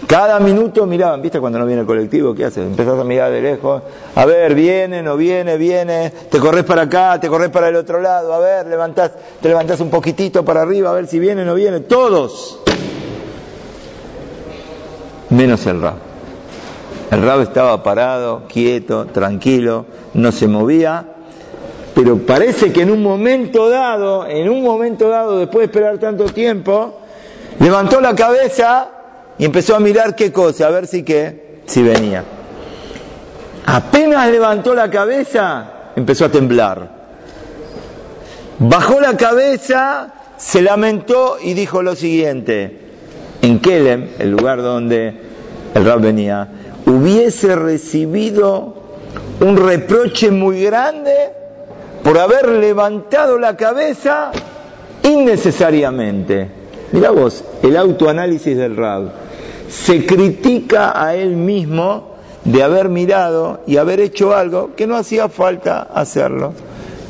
Cada 0.06 0.38
minuto 0.38 0.86
miraban, 0.86 1.22
¿viste 1.22 1.40
cuando 1.40 1.58
no 1.58 1.66
viene 1.66 1.80
el 1.80 1.86
colectivo? 1.86 2.34
¿Qué 2.34 2.44
haces? 2.44 2.66
Empezás 2.66 2.98
a 2.98 3.04
mirar 3.04 3.30
de 3.30 3.40
lejos. 3.40 3.82
A 4.14 4.26
ver, 4.26 4.54
viene, 4.54 5.02
no 5.02 5.16
viene, 5.16 5.56
viene. 5.56 6.10
Te 6.30 6.38
corres 6.38 6.64
para 6.64 6.82
acá, 6.82 7.18
te 7.18 7.28
corres 7.28 7.48
para 7.48 7.68
el 7.68 7.76
otro 7.76 8.00
lado. 8.00 8.34
A 8.34 8.38
ver, 8.38 8.66
levantás, 8.66 9.12
te 9.40 9.48
levantás 9.48 9.80
un 9.80 9.88
poquitito 9.90 10.44
para 10.44 10.62
arriba, 10.62 10.90
a 10.90 10.92
ver 10.92 11.06
si 11.06 11.18
viene, 11.18 11.44
no 11.44 11.54
viene. 11.54 11.80
Todos. 11.80 12.60
Menos 15.30 15.66
el 15.66 15.80
rap. 15.80 15.96
El 17.10 17.22
rab 17.22 17.40
estaba 17.40 17.82
parado, 17.82 18.42
quieto, 18.48 19.06
tranquilo, 19.06 19.86
no 20.14 20.32
se 20.32 20.48
movía, 20.48 21.13
pero 21.94 22.18
parece 22.18 22.72
que 22.72 22.82
en 22.82 22.90
un 22.90 23.02
momento 23.02 23.70
dado, 23.70 24.26
en 24.26 24.48
un 24.48 24.62
momento 24.62 25.08
dado, 25.08 25.38
después 25.38 25.60
de 25.60 25.64
esperar 25.66 25.98
tanto 25.98 26.24
tiempo, 26.24 27.00
levantó 27.60 28.00
la 28.00 28.16
cabeza 28.16 28.88
y 29.38 29.44
empezó 29.44 29.76
a 29.76 29.80
mirar 29.80 30.16
qué 30.16 30.32
cosa, 30.32 30.66
a 30.66 30.70
ver 30.70 30.88
si 30.88 31.04
qué, 31.04 31.60
si 31.66 31.82
venía. 31.84 32.24
Apenas 33.66 34.28
levantó 34.28 34.74
la 34.74 34.90
cabeza, 34.90 35.70
empezó 35.94 36.24
a 36.24 36.30
temblar. 36.30 36.90
bajó 38.58 39.00
la 39.00 39.16
cabeza, 39.16 40.12
se 40.36 40.62
lamentó 40.62 41.36
y 41.40 41.54
dijo 41.54 41.80
lo 41.82 41.94
siguiente, 41.94 42.76
en 43.40 43.60
Kelem, 43.60 44.08
el 44.18 44.32
lugar 44.32 44.62
donde 44.62 45.14
el 45.74 45.84
rab 45.84 46.00
venía, 46.00 46.48
hubiese 46.86 47.54
recibido 47.54 48.82
un 49.40 49.56
reproche 49.56 50.32
muy 50.32 50.62
grande 50.62 51.43
por 52.04 52.18
haber 52.18 52.48
levantado 52.48 53.38
la 53.38 53.56
cabeza 53.56 54.30
innecesariamente. 55.02 56.48
Mira 56.92 57.10
vos, 57.10 57.42
el 57.62 57.76
autoanálisis 57.76 58.56
del 58.56 58.76
rab. 58.76 59.10
Se 59.70 60.04
critica 60.04 60.92
a 60.94 61.16
él 61.16 61.34
mismo 61.34 62.14
de 62.44 62.62
haber 62.62 62.90
mirado 62.90 63.62
y 63.66 63.78
haber 63.78 64.00
hecho 64.00 64.36
algo 64.36 64.76
que 64.76 64.86
no 64.86 64.96
hacía 64.96 65.30
falta 65.30 65.80
hacerlo. 65.82 66.52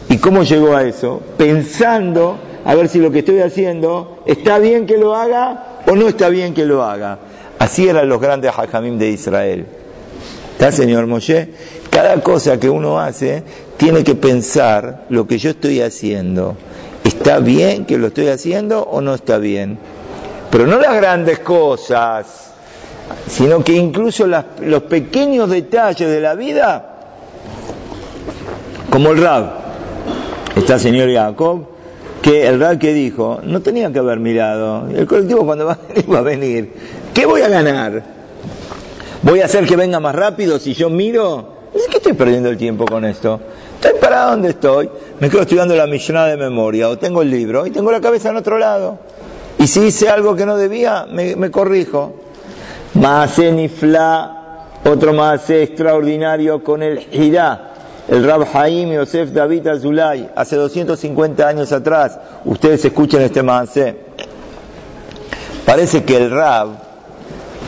¿Y 0.08 0.18
cómo 0.18 0.44
llegó 0.44 0.76
a 0.76 0.84
eso? 0.84 1.20
Pensando 1.36 2.38
a 2.64 2.74
ver 2.76 2.88
si 2.88 3.00
lo 3.00 3.10
que 3.10 3.18
estoy 3.18 3.40
haciendo 3.40 4.22
está 4.26 4.58
bien 4.58 4.86
que 4.86 4.96
lo 4.96 5.16
haga 5.16 5.82
o 5.88 5.96
no 5.96 6.06
está 6.06 6.28
bien 6.28 6.54
que 6.54 6.64
lo 6.64 6.84
haga. 6.84 7.18
Así 7.58 7.88
eran 7.88 8.08
los 8.08 8.20
grandes 8.20 8.52
hajamim 8.56 8.96
de 8.96 9.08
Israel. 9.08 9.66
¿Está, 10.52 10.70
señor 10.70 11.06
Moshe? 11.08 11.48
Cada 11.90 12.20
cosa 12.22 12.60
que 12.60 12.70
uno 12.70 13.00
hace 13.00 13.42
tiene 13.76 14.04
que 14.04 14.14
pensar 14.14 15.04
lo 15.08 15.26
que 15.26 15.38
yo 15.38 15.50
estoy 15.50 15.80
haciendo. 15.80 16.56
¿Está 17.04 17.38
bien 17.38 17.84
que 17.84 17.98
lo 17.98 18.08
estoy 18.08 18.28
haciendo 18.28 18.82
o 18.82 19.00
no 19.00 19.14
está 19.14 19.38
bien? 19.38 19.78
Pero 20.50 20.66
no 20.66 20.78
las 20.78 20.94
grandes 20.94 21.40
cosas, 21.40 22.52
sino 23.28 23.62
que 23.62 23.72
incluso 23.72 24.26
los 24.26 24.82
pequeños 24.84 25.50
detalles 25.50 26.08
de 26.08 26.20
la 26.20 26.34
vida, 26.34 26.90
como 28.90 29.10
el 29.10 29.20
Rab, 29.20 29.52
está 30.56 30.78
señor 30.78 31.12
Jacob, 31.12 31.66
que 32.22 32.46
el 32.46 32.60
Rab 32.60 32.78
que 32.78 32.94
dijo, 32.94 33.40
no 33.42 33.60
tenía 33.60 33.92
que 33.92 33.98
haber 33.98 34.20
mirado, 34.20 34.88
el 34.88 35.06
colectivo 35.06 35.44
cuando 35.44 35.66
va 35.66 35.72
a 35.72 35.78
venir, 35.86 36.14
va 36.14 36.18
a 36.18 36.22
venir, 36.22 36.72
¿qué 37.12 37.26
voy 37.26 37.42
a 37.42 37.48
ganar? 37.48 38.02
¿Voy 39.22 39.40
a 39.40 39.46
hacer 39.46 39.66
que 39.66 39.76
venga 39.76 40.00
más 40.00 40.14
rápido 40.14 40.58
si 40.58 40.74
yo 40.74 40.88
miro? 40.88 41.48
¿Qué 41.90 41.96
estoy 41.96 42.12
perdiendo 42.12 42.48
el 42.50 42.56
tiempo 42.56 42.84
con 42.84 43.04
esto? 43.04 43.40
¿Estoy 43.74 44.00
para 44.00 44.30
dónde 44.30 44.50
estoy? 44.50 44.88
Me 45.20 45.28
quedo 45.28 45.42
estudiando 45.42 45.74
la 45.76 45.86
millonada 45.86 46.28
de 46.28 46.36
memoria, 46.36 46.88
o 46.88 46.98
tengo 46.98 47.22
el 47.22 47.30
libro, 47.30 47.66
y 47.66 47.70
tengo 47.70 47.92
la 47.92 48.00
cabeza 48.00 48.30
en 48.30 48.36
otro 48.36 48.58
lado. 48.58 48.98
Y 49.58 49.66
si 49.66 49.80
hice 49.80 50.08
algo 50.08 50.34
que 50.36 50.46
no 50.46 50.56
debía, 50.56 51.06
me, 51.10 51.50
corrijo. 51.50 52.14
Maase 52.94 53.52
Nifla, 53.52 54.68
otro 54.84 55.12
Maase 55.12 55.62
extraordinario 55.62 56.62
con 56.62 56.82
el 56.82 57.06
Hirá, 57.12 57.72
el 58.08 58.24
Rab 58.24 58.46
Haim 58.54 58.92
Yosef 58.92 59.30
David 59.30 59.66
Azulay, 59.66 60.30
hace 60.36 60.56
250 60.56 61.48
años 61.48 61.72
atrás. 61.72 62.18
Ustedes 62.44 62.84
escuchen 62.84 63.22
este 63.22 63.42
Maase. 63.42 63.96
Parece 65.64 66.04
que 66.04 66.16
el 66.16 66.30
Rab 66.30 66.68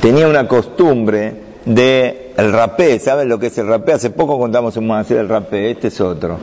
tenía 0.00 0.28
una 0.28 0.46
costumbre 0.46 1.45
de 1.66 2.32
el 2.36 2.52
rapé, 2.52 2.98
¿saben 2.98 3.28
lo 3.28 3.38
que 3.38 3.48
es 3.48 3.58
el 3.58 3.66
rapé? 3.66 3.92
Hace 3.92 4.10
poco 4.10 4.38
contamos 4.38 4.76
un 4.78 4.86
Maase 4.86 5.14
del 5.14 5.28
rapé, 5.28 5.72
este 5.72 5.88
es 5.88 6.00
otro. 6.00 6.38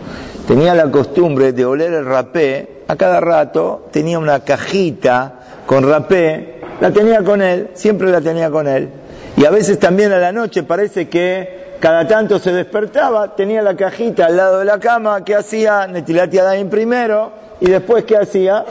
Tenía 0.47 0.75
la 0.75 0.91
costumbre 0.91 1.53
de 1.53 1.65
oler 1.65 1.93
el 1.93 2.05
rapé, 2.05 2.83
a 2.87 2.95
cada 2.95 3.19
rato 3.19 3.87
tenía 3.91 4.19
una 4.19 4.41
cajita 4.41 5.39
con 5.65 5.89
rapé 5.89 6.53
la 6.81 6.91
tenía 6.91 7.23
con 7.23 7.41
él, 7.41 7.69
siempre 7.73 8.11
la 8.11 8.19
tenía 8.19 8.51
con 8.51 8.67
él. 8.67 8.89
Y 9.37 9.45
a 9.45 9.51
veces 9.51 9.79
también 9.79 10.11
a 10.11 10.17
la 10.17 10.33
noche 10.33 10.63
parece 10.63 11.07
que 11.07 11.77
cada 11.79 12.05
tanto 12.07 12.39
se 12.39 12.51
despertaba, 12.51 13.35
tenía 13.35 13.61
la 13.61 13.75
cajita 13.75 14.25
al 14.25 14.35
lado 14.37 14.59
de 14.59 14.65
la 14.65 14.79
cama, 14.79 15.23
¿qué 15.23 15.35
hacía? 15.35 15.87
Netilati 15.87 16.39
Adaim 16.39 16.69
primero, 16.69 17.31
y 17.61 17.67
después 17.67 18.03
¿qué 18.03 18.17
hacía? 18.17 18.65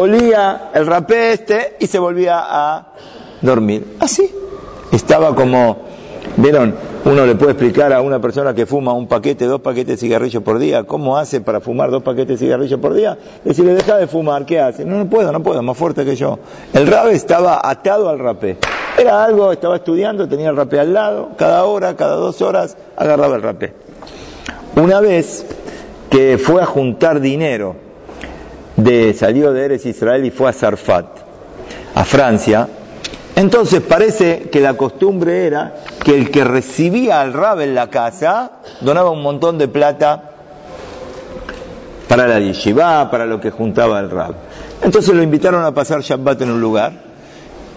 Olía 0.00 0.70
el 0.74 0.86
rapé 0.86 1.32
este 1.32 1.76
y 1.78 1.86
se 1.86 1.98
volvía 1.98 2.40
a 2.40 2.92
dormir. 3.40 3.96
Así. 4.00 4.43
Estaba 4.94 5.34
como, 5.34 5.78
¿vieron? 6.36 6.72
Uno 7.04 7.26
le 7.26 7.34
puede 7.34 7.50
explicar 7.50 7.92
a 7.92 8.00
una 8.00 8.20
persona 8.20 8.54
que 8.54 8.64
fuma 8.64 8.92
un 8.92 9.08
paquete, 9.08 9.44
dos 9.44 9.60
paquetes 9.60 9.88
de 9.88 9.96
cigarrillos 9.96 10.40
por 10.44 10.60
día, 10.60 10.84
¿cómo 10.84 11.18
hace 11.18 11.40
para 11.40 11.60
fumar 11.60 11.90
dos 11.90 12.04
paquetes 12.04 12.38
de 12.38 12.46
cigarrillos 12.46 12.78
por 12.78 12.94
día? 12.94 13.18
Y 13.44 13.52
si 13.54 13.62
le 13.62 13.74
deja 13.74 13.96
de 13.96 14.06
fumar, 14.06 14.46
¿qué 14.46 14.60
hace? 14.60 14.84
No, 14.84 14.96
no 14.98 15.06
puedo, 15.10 15.32
no 15.32 15.42
puedo, 15.42 15.60
más 15.62 15.76
fuerte 15.76 16.04
que 16.04 16.14
yo. 16.14 16.38
El 16.72 16.86
rabe 16.86 17.12
estaba 17.14 17.60
atado 17.68 18.08
al 18.08 18.20
rapé. 18.20 18.56
Era 18.96 19.24
algo, 19.24 19.50
estaba 19.50 19.74
estudiando, 19.74 20.28
tenía 20.28 20.50
el 20.50 20.56
rapé 20.56 20.78
al 20.78 20.94
lado, 20.94 21.30
cada 21.36 21.64
hora, 21.64 21.96
cada 21.96 22.14
dos 22.14 22.40
horas, 22.40 22.76
agarraba 22.96 23.34
el 23.34 23.42
rapé. 23.42 23.72
Una 24.76 25.00
vez 25.00 25.44
que 26.08 26.38
fue 26.38 26.62
a 26.62 26.66
juntar 26.66 27.20
dinero, 27.20 27.74
de, 28.76 29.12
salió 29.12 29.52
de 29.52 29.64
Eres 29.64 29.86
Israel 29.86 30.24
y 30.24 30.30
fue 30.30 30.48
a 30.48 30.52
Sarfat, 30.52 31.06
a 31.96 32.04
Francia, 32.04 32.68
entonces 33.36 33.80
parece 33.80 34.48
que 34.50 34.60
la 34.60 34.74
costumbre 34.74 35.46
era 35.46 35.74
que 36.04 36.14
el 36.14 36.30
que 36.30 36.44
recibía 36.44 37.20
al 37.20 37.32
rab 37.32 37.60
en 37.60 37.74
la 37.74 37.88
casa 37.90 38.52
donaba 38.80 39.10
un 39.10 39.22
montón 39.22 39.58
de 39.58 39.68
plata 39.68 40.30
para 42.08 42.28
la 42.28 42.38
yeshiva, 42.38 43.10
para 43.10 43.26
lo 43.26 43.40
que 43.40 43.50
juntaba 43.50 43.98
el 43.98 44.10
rab. 44.10 44.34
Entonces 44.82 45.14
lo 45.14 45.22
invitaron 45.22 45.64
a 45.64 45.72
pasar 45.72 46.02
Shabbat 46.02 46.42
en 46.42 46.50
un 46.50 46.60
lugar 46.60 46.92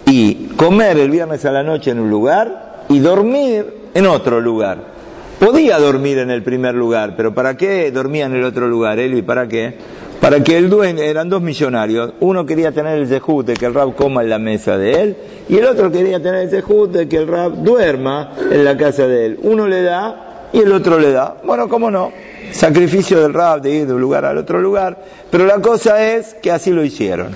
y 0.06 0.50
comer 0.56 0.98
el 0.98 1.10
viernes 1.10 1.44
a 1.46 1.52
la 1.52 1.64
noche 1.64 1.92
en 1.92 2.00
un 2.00 2.10
lugar 2.10 2.84
y 2.90 3.00
dormir 3.00 3.90
en 3.94 4.06
otro 4.06 4.40
lugar. 4.40 4.98
Podía 5.40 5.80
dormir 5.80 6.18
en 6.20 6.32
el 6.32 6.44
primer 6.44 6.76
lugar, 6.76 7.16
pero 7.16 7.34
¿para 7.34 7.58
qué 7.58 7.92
dormía 7.92 8.26
en 8.26 8.36
el 8.36 8.44
otro 8.44 8.68
lugar, 8.68 9.00
Elvi? 9.00 9.22
¿Para 9.22 9.48
qué? 9.48 9.78
Para 10.22 10.44
que 10.44 10.58
el 10.58 10.70
dueño, 10.70 11.02
eran 11.02 11.30
dos 11.30 11.42
millonarios, 11.42 12.14
uno 12.22 12.46
quería 12.46 12.72
tener 12.72 12.98
el 12.98 13.08
zehut 13.08 13.46
de 13.46 13.54
que 13.54 13.68
el 13.68 13.74
rab 13.74 13.96
coma 13.96 14.24
en 14.24 14.30
la 14.30 14.40
mesa 14.40 14.78
de 14.78 15.02
él, 15.02 15.18
y 15.48 15.58
el 15.58 15.66
otro 15.66 15.92
quería 15.92 16.22
tener 16.22 16.42
el 16.42 16.50
zehut 16.50 16.92
de 16.92 17.08
que 17.08 17.18
el 17.18 17.28
rab 17.28 17.64
duerma 17.64 18.34
en 18.52 18.66
la 18.66 18.76
casa 18.76 19.08
de 19.08 19.28
él. 19.28 19.40
Uno 19.44 19.68
le 19.68 19.84
da 19.84 20.50
y 20.52 20.60
el 20.60 20.72
otro 20.72 20.98
le 20.98 21.12
da. 21.12 21.38
Bueno, 21.44 21.70
¿cómo 21.70 21.92
no? 21.92 22.12
Sacrificio 22.52 23.22
del 23.22 23.34
rab 23.34 23.62
de 23.62 23.72
ir 23.72 23.88
de 23.88 23.94
un 23.94 24.02
lugar 24.02 24.26
al 24.26 24.38
otro 24.38 24.60
lugar, 24.60 24.98
pero 25.30 25.46
la 25.46 25.60
cosa 25.62 26.04
es 26.04 26.34
que 26.34 26.52
así 26.52 26.72
lo 26.72 26.84
hicieron. 26.84 27.36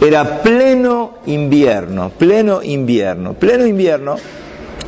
Era 0.00 0.42
pleno 0.42 1.18
invierno, 1.26 2.10
pleno 2.10 2.62
invierno, 2.62 3.34
pleno 3.34 3.66
invierno, 3.66 4.16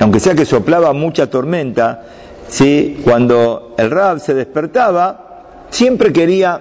aunque 0.01 0.20
sea 0.20 0.35
que 0.35 0.46
soplaba 0.46 0.92
mucha 0.94 1.29
tormenta, 1.29 2.03
¿sí? 2.49 3.01
cuando 3.05 3.75
el 3.77 3.90
rab 3.90 4.20
se 4.20 4.35
despertaba, 4.35 5.66
siempre 5.70 6.12
quería 6.12 6.61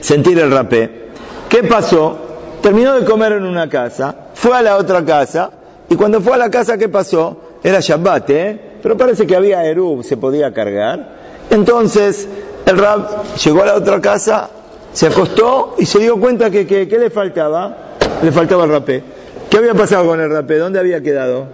sentir 0.00 0.38
el 0.38 0.50
rapé. 0.50 1.08
¿Qué 1.48 1.64
pasó? 1.64 2.16
Terminó 2.62 2.94
de 2.94 3.04
comer 3.04 3.32
en 3.32 3.44
una 3.44 3.68
casa, 3.68 4.14
fue 4.34 4.56
a 4.56 4.62
la 4.62 4.76
otra 4.76 5.04
casa, 5.04 5.50
y 5.88 5.96
cuando 5.96 6.20
fue 6.20 6.34
a 6.34 6.36
la 6.36 6.50
casa, 6.50 6.76
¿qué 6.76 6.88
pasó? 6.88 7.36
Era 7.62 7.80
Shabbat, 7.80 8.30
¿eh? 8.30 8.60
Pero 8.82 8.96
parece 8.96 9.26
que 9.26 9.34
había 9.34 9.64
Erub, 9.64 10.04
se 10.04 10.16
podía 10.16 10.52
cargar. 10.52 11.20
Entonces, 11.50 12.28
el 12.66 12.78
rab 12.78 13.24
llegó 13.42 13.62
a 13.62 13.66
la 13.66 13.74
otra 13.74 14.00
casa, 14.00 14.50
se 14.92 15.06
acostó 15.06 15.74
y 15.78 15.86
se 15.86 15.98
dio 15.98 16.18
cuenta 16.18 16.50
que, 16.50 16.66
¿qué 16.66 16.98
le 16.98 17.10
faltaba? 17.10 17.76
Le 18.22 18.30
faltaba 18.30 18.64
el 18.64 18.70
rapé. 18.70 19.02
¿Qué 19.50 19.56
había 19.56 19.74
pasado 19.74 20.06
con 20.06 20.20
el 20.20 20.30
rapé? 20.30 20.58
¿Dónde 20.58 20.78
había 20.78 21.00
quedado? 21.00 21.46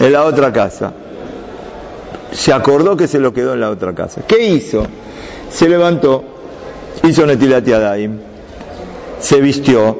En 0.00 0.12
la 0.12 0.24
otra 0.24 0.52
casa. 0.52 0.92
Se 2.32 2.52
acordó 2.52 2.96
que 2.96 3.08
se 3.08 3.18
lo 3.18 3.32
quedó 3.32 3.54
en 3.54 3.60
la 3.60 3.70
otra 3.70 3.94
casa. 3.94 4.22
¿Qué 4.26 4.46
hizo? 4.46 4.86
Se 5.50 5.68
levantó, 5.68 6.22
hizo 7.04 7.26
Netilat 7.26 7.64
Yadayim, 7.64 8.18
se 9.20 9.40
vistió 9.40 9.96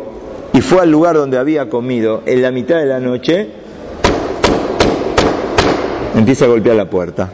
y 0.52 0.61
fue 0.61 0.82
al 0.82 0.90
lugar 0.90 1.16
donde 1.16 1.38
había 1.38 1.68
comido 1.68 2.22
en 2.26 2.42
la 2.42 2.50
mitad 2.50 2.76
de 2.76 2.87
la 2.87 3.00
noche, 3.00 3.48
empieza 6.16 6.46
a 6.46 6.48
golpear 6.48 6.76
la 6.76 6.88
puerta. 6.88 7.30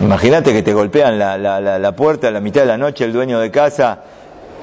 Imagínate 0.00 0.52
que 0.52 0.62
te 0.62 0.72
golpean 0.72 1.18
la, 1.18 1.36
la, 1.36 1.60
la, 1.60 1.96
puerta 1.96 2.28
a 2.28 2.30
la 2.30 2.40
mitad 2.40 2.62
de 2.62 2.68
la 2.68 2.78
noche 2.78 3.04
el 3.04 3.12
dueño 3.12 3.38
de 3.38 3.50
casa 3.50 4.02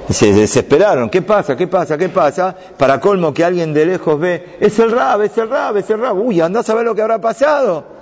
se 0.09 0.33
desesperaron. 0.33 1.09
¿Qué 1.09 1.21
pasa? 1.21 1.55
¿Qué 1.55 1.67
pasa? 1.67 1.97
¿Qué 1.97 2.09
pasa? 2.09 2.55
Para 2.77 2.99
colmo 2.99 3.33
que 3.33 3.43
alguien 3.43 3.73
de 3.73 3.85
lejos 3.85 4.19
ve, 4.19 4.57
es 4.59 4.79
el 4.79 4.91
rab, 4.91 5.21
es 5.21 5.37
el 5.37 5.49
rab, 5.49 5.77
es 5.77 5.89
el 5.89 5.99
rab. 5.99 6.17
Uy, 6.17 6.41
andás 6.41 6.69
a 6.69 6.75
ver 6.75 6.85
lo 6.85 6.95
que 6.95 7.01
habrá 7.01 7.19
pasado. 7.19 7.96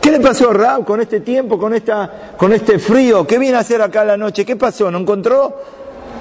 ¿Qué 0.00 0.10
le 0.10 0.20
pasó 0.20 0.50
a 0.50 0.52
Rab 0.52 0.84
con 0.84 1.00
este 1.00 1.20
tiempo, 1.20 1.58
con, 1.58 1.74
esta, 1.74 2.34
con 2.36 2.52
este 2.52 2.78
frío? 2.78 3.26
¿Qué 3.26 3.38
viene 3.38 3.56
a 3.56 3.60
hacer 3.60 3.82
acá 3.82 4.04
la 4.04 4.16
noche? 4.16 4.44
¿Qué 4.44 4.56
pasó? 4.56 4.90
¿No 4.90 4.98
encontró? 4.98 5.56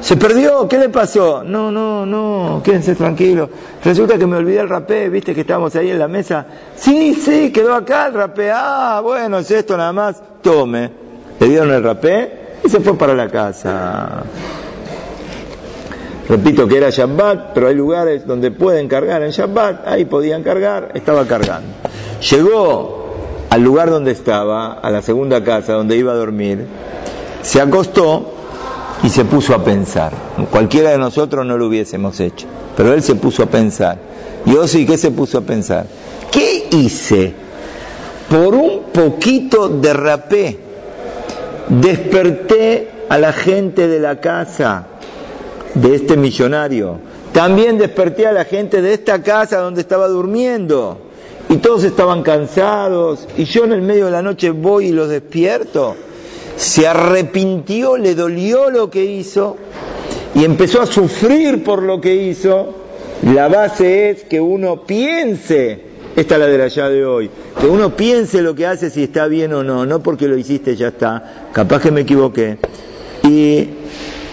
¿Se 0.01 0.15
perdió? 0.15 0.67
¿Qué 0.67 0.77
le 0.77 0.89
pasó? 0.89 1.43
No, 1.43 1.71
no, 1.71 2.05
no, 2.05 2.61
quédense 2.63 2.95
tranquilos. 2.95 3.49
Resulta 3.83 4.17
que 4.17 4.27
me 4.27 4.37
olvidé 4.37 4.59
el 4.59 4.69
rapé, 4.69 5.09
viste 5.09 5.33
que 5.33 5.41
estábamos 5.41 5.75
ahí 5.75 5.89
en 5.89 5.99
la 5.99 6.07
mesa. 6.07 6.45
Sí, 6.75 7.15
sí, 7.15 7.51
quedó 7.51 7.73
acá 7.73 8.07
el 8.07 8.13
rapé. 8.13 8.51
Ah, 8.53 9.01
bueno, 9.03 9.39
es 9.39 9.49
esto 9.49 9.75
nada 9.75 9.93
más. 9.93 10.21
Tome. 10.41 10.91
Le 11.39 11.47
dieron 11.47 11.71
el 11.71 11.83
rapé 11.83 12.59
y 12.63 12.69
se 12.69 12.79
fue 12.79 12.97
para 12.97 13.13
la 13.15 13.27
casa. 13.29 14.23
Repito 16.29 16.67
que 16.67 16.77
era 16.77 16.89
Shabbat, 16.89 17.53
pero 17.53 17.67
hay 17.67 17.75
lugares 17.75 18.27
donde 18.27 18.51
pueden 18.51 18.87
cargar 18.87 19.23
en 19.23 19.31
Shabbat. 19.31 19.87
Ahí 19.87 20.05
podían 20.05 20.43
cargar, 20.43 20.91
estaba 20.93 21.25
cargando. 21.25 21.69
Llegó 22.29 22.96
al 23.49 23.61
lugar 23.61 23.89
donde 23.89 24.11
estaba, 24.11 24.73
a 24.73 24.89
la 24.89 25.01
segunda 25.01 25.43
casa 25.43 25.73
donde 25.73 25.97
iba 25.97 26.11
a 26.11 26.15
dormir, 26.15 26.65
se 27.41 27.61
acostó 27.61 28.33
y 29.03 29.09
se 29.09 29.25
puso 29.25 29.53
a 29.55 29.63
pensar. 29.63 30.11
Cualquiera 30.51 30.91
de 30.91 30.97
nosotros 30.97 31.45
no 31.45 31.57
lo 31.57 31.67
hubiésemos 31.67 32.19
hecho, 32.19 32.47
pero 32.75 32.93
él 32.93 33.01
se 33.01 33.15
puso 33.15 33.43
a 33.43 33.45
pensar. 33.47 33.97
Y 34.45 34.67
sí, 34.67 34.85
¿qué 34.85 34.97
se 34.97 35.11
puso 35.11 35.39
a 35.39 35.41
pensar? 35.41 35.85
¿Qué 36.31 36.67
hice? 36.71 37.33
Por 38.29 38.53
un 38.55 38.83
poquito 38.93 39.69
derrapé, 39.69 40.59
desperté 41.69 42.91
a 43.09 43.17
la 43.17 43.31
gente 43.31 43.87
de 43.87 43.99
la 43.99 44.19
casa 44.19 44.87
de 45.73 45.95
este 45.95 46.17
millonario. 46.17 46.99
También 47.33 47.77
desperté 47.77 48.27
a 48.27 48.31
la 48.31 48.45
gente 48.45 48.81
de 48.81 48.93
esta 48.93 49.21
casa 49.21 49.59
donde 49.59 49.81
estaba 49.81 50.07
durmiendo. 50.07 51.06
Y 51.49 51.57
todos 51.57 51.83
estaban 51.83 52.23
cansados. 52.23 53.27
Y 53.37 53.45
yo 53.45 53.63
en 53.63 53.71
el 53.71 53.81
medio 53.81 54.05
de 54.05 54.11
la 54.11 54.21
noche 54.21 54.51
voy 54.51 54.87
y 54.87 54.91
los 54.91 55.09
despierto 55.09 55.95
se 56.57 56.87
arrepintió, 56.87 57.97
le 57.97 58.15
dolió 58.15 58.71
lo 58.71 58.89
que 58.89 59.05
hizo 59.05 59.57
y 60.33 60.43
empezó 60.43 60.81
a 60.81 60.87
sufrir 60.87 61.63
por 61.63 61.83
lo 61.83 62.01
que 62.01 62.15
hizo, 62.15 62.73
la 63.23 63.47
base 63.47 64.09
es 64.09 64.23
que 64.23 64.41
uno 64.41 64.83
piense, 64.83 65.81
esta 66.15 66.35
es 66.35 66.39
la 66.39 66.47
de 66.47 66.61
allá 66.61 66.89
de 66.89 67.05
hoy, 67.05 67.29
que 67.59 67.67
uno 67.67 67.95
piense 67.95 68.41
lo 68.41 68.55
que 68.55 68.65
hace 68.65 68.89
si 68.89 69.03
está 69.03 69.27
bien 69.27 69.53
o 69.53 69.63
no, 69.63 69.85
no 69.85 70.01
porque 70.01 70.27
lo 70.27 70.35
hiciste 70.35 70.75
ya 70.75 70.89
está, 70.89 71.47
capaz 71.53 71.81
que 71.81 71.91
me 71.91 72.01
equivoqué. 72.01 72.57
Y 73.23 73.69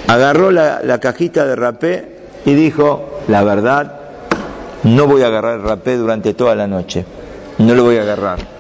agarró 0.07 0.51
la, 0.51 0.81
la 0.83 1.01
cajita 1.01 1.47
de 1.47 1.57
rapé 1.57 2.05
y 2.47 2.55
dijo, 2.55 3.21
la 3.29 3.45
verdad, 3.45 4.01
no 4.85 5.07
voy 5.07 5.23
a 5.23 5.27
agarrar 5.27 5.57
el 5.59 5.63
rapé 5.63 5.97
durante 5.97 6.35
toda 6.35 6.55
la 6.55 6.67
noche, 6.67 7.05
no 7.59 7.75
lo 7.75 7.85
voy 7.85 7.97
a 7.97 8.03
agarrar 8.03 8.55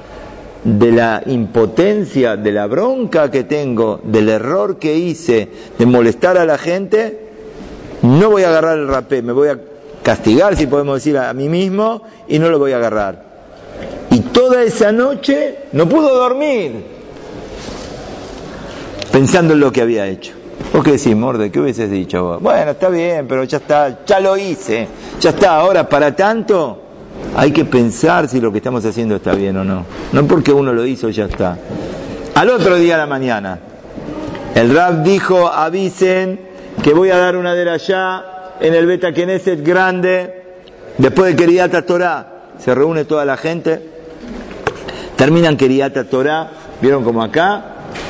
de 0.64 0.92
la 0.92 1.22
impotencia, 1.26 2.36
de 2.36 2.50
la 2.50 2.66
bronca 2.66 3.30
que 3.30 3.44
tengo, 3.44 4.00
del 4.02 4.30
error 4.30 4.78
que 4.78 4.96
hice, 4.96 5.48
de 5.78 5.86
molestar 5.86 6.38
a 6.38 6.46
la 6.46 6.56
gente, 6.56 7.20
no 8.02 8.30
voy 8.30 8.44
a 8.44 8.48
agarrar 8.48 8.78
el 8.78 8.88
rapé, 8.88 9.22
me 9.22 9.32
voy 9.32 9.48
a 9.48 9.58
castigar, 10.02 10.56
si 10.56 10.66
podemos 10.66 10.96
decir, 10.96 11.18
a 11.18 11.32
mí 11.34 11.48
mismo 11.48 12.02
y 12.28 12.38
no 12.38 12.48
lo 12.48 12.58
voy 12.58 12.72
a 12.72 12.76
agarrar. 12.76 13.34
Y 14.10 14.20
toda 14.20 14.62
esa 14.62 14.90
noche 14.90 15.56
no 15.72 15.88
pudo 15.88 16.14
dormir 16.14 16.84
pensando 19.12 19.52
en 19.52 19.60
lo 19.60 19.70
que 19.70 19.82
había 19.82 20.06
hecho. 20.06 20.32
¿Vos 20.74 20.82
qué 20.82 20.90
decís, 20.90 21.14
Morde? 21.14 21.52
¿Qué 21.52 21.60
hubieses 21.60 21.88
dicho 21.88 22.40
Bueno, 22.40 22.72
está 22.72 22.88
bien, 22.88 23.28
pero 23.28 23.44
ya 23.44 23.58
está, 23.58 24.04
ya 24.04 24.18
lo 24.18 24.36
hice, 24.36 24.88
ya 25.20 25.30
está, 25.30 25.54
ahora 25.54 25.88
para 25.88 26.16
tanto 26.16 26.80
hay 27.36 27.52
que 27.52 27.64
pensar 27.64 28.28
si 28.28 28.40
lo 28.40 28.50
que 28.50 28.58
estamos 28.58 28.84
haciendo 28.84 29.14
está 29.14 29.34
bien 29.34 29.56
o 29.56 29.62
no. 29.62 29.86
No 30.10 30.26
porque 30.26 30.52
uno 30.52 30.72
lo 30.72 30.84
hizo 30.84 31.10
ya 31.10 31.26
está. 31.26 31.56
Al 32.34 32.50
otro 32.50 32.74
día 32.74 32.94
de 32.94 32.98
la 33.02 33.06
mañana, 33.06 33.60
el 34.56 34.74
Rab 34.74 35.04
dijo, 35.04 35.46
avisen 35.46 36.40
que 36.82 36.92
voy 36.92 37.10
a 37.10 37.18
dar 37.18 37.36
una 37.36 37.54
de 37.54 37.70
allá 37.70 38.24
en 38.60 38.74
el 38.74 38.86
Beta 38.86 39.12
Knesset 39.12 39.64
grande, 39.64 40.42
después 40.98 41.30
de 41.30 41.36
Keriata 41.36 41.82
Torah. 41.82 42.50
Se 42.58 42.74
reúne 42.74 43.04
toda 43.04 43.24
la 43.24 43.36
gente, 43.36 43.80
terminan 45.14 45.56
Keriata 45.56 46.02
Torah, 46.02 46.50
vieron 46.80 47.04
como 47.04 47.22
acá, 47.22 47.62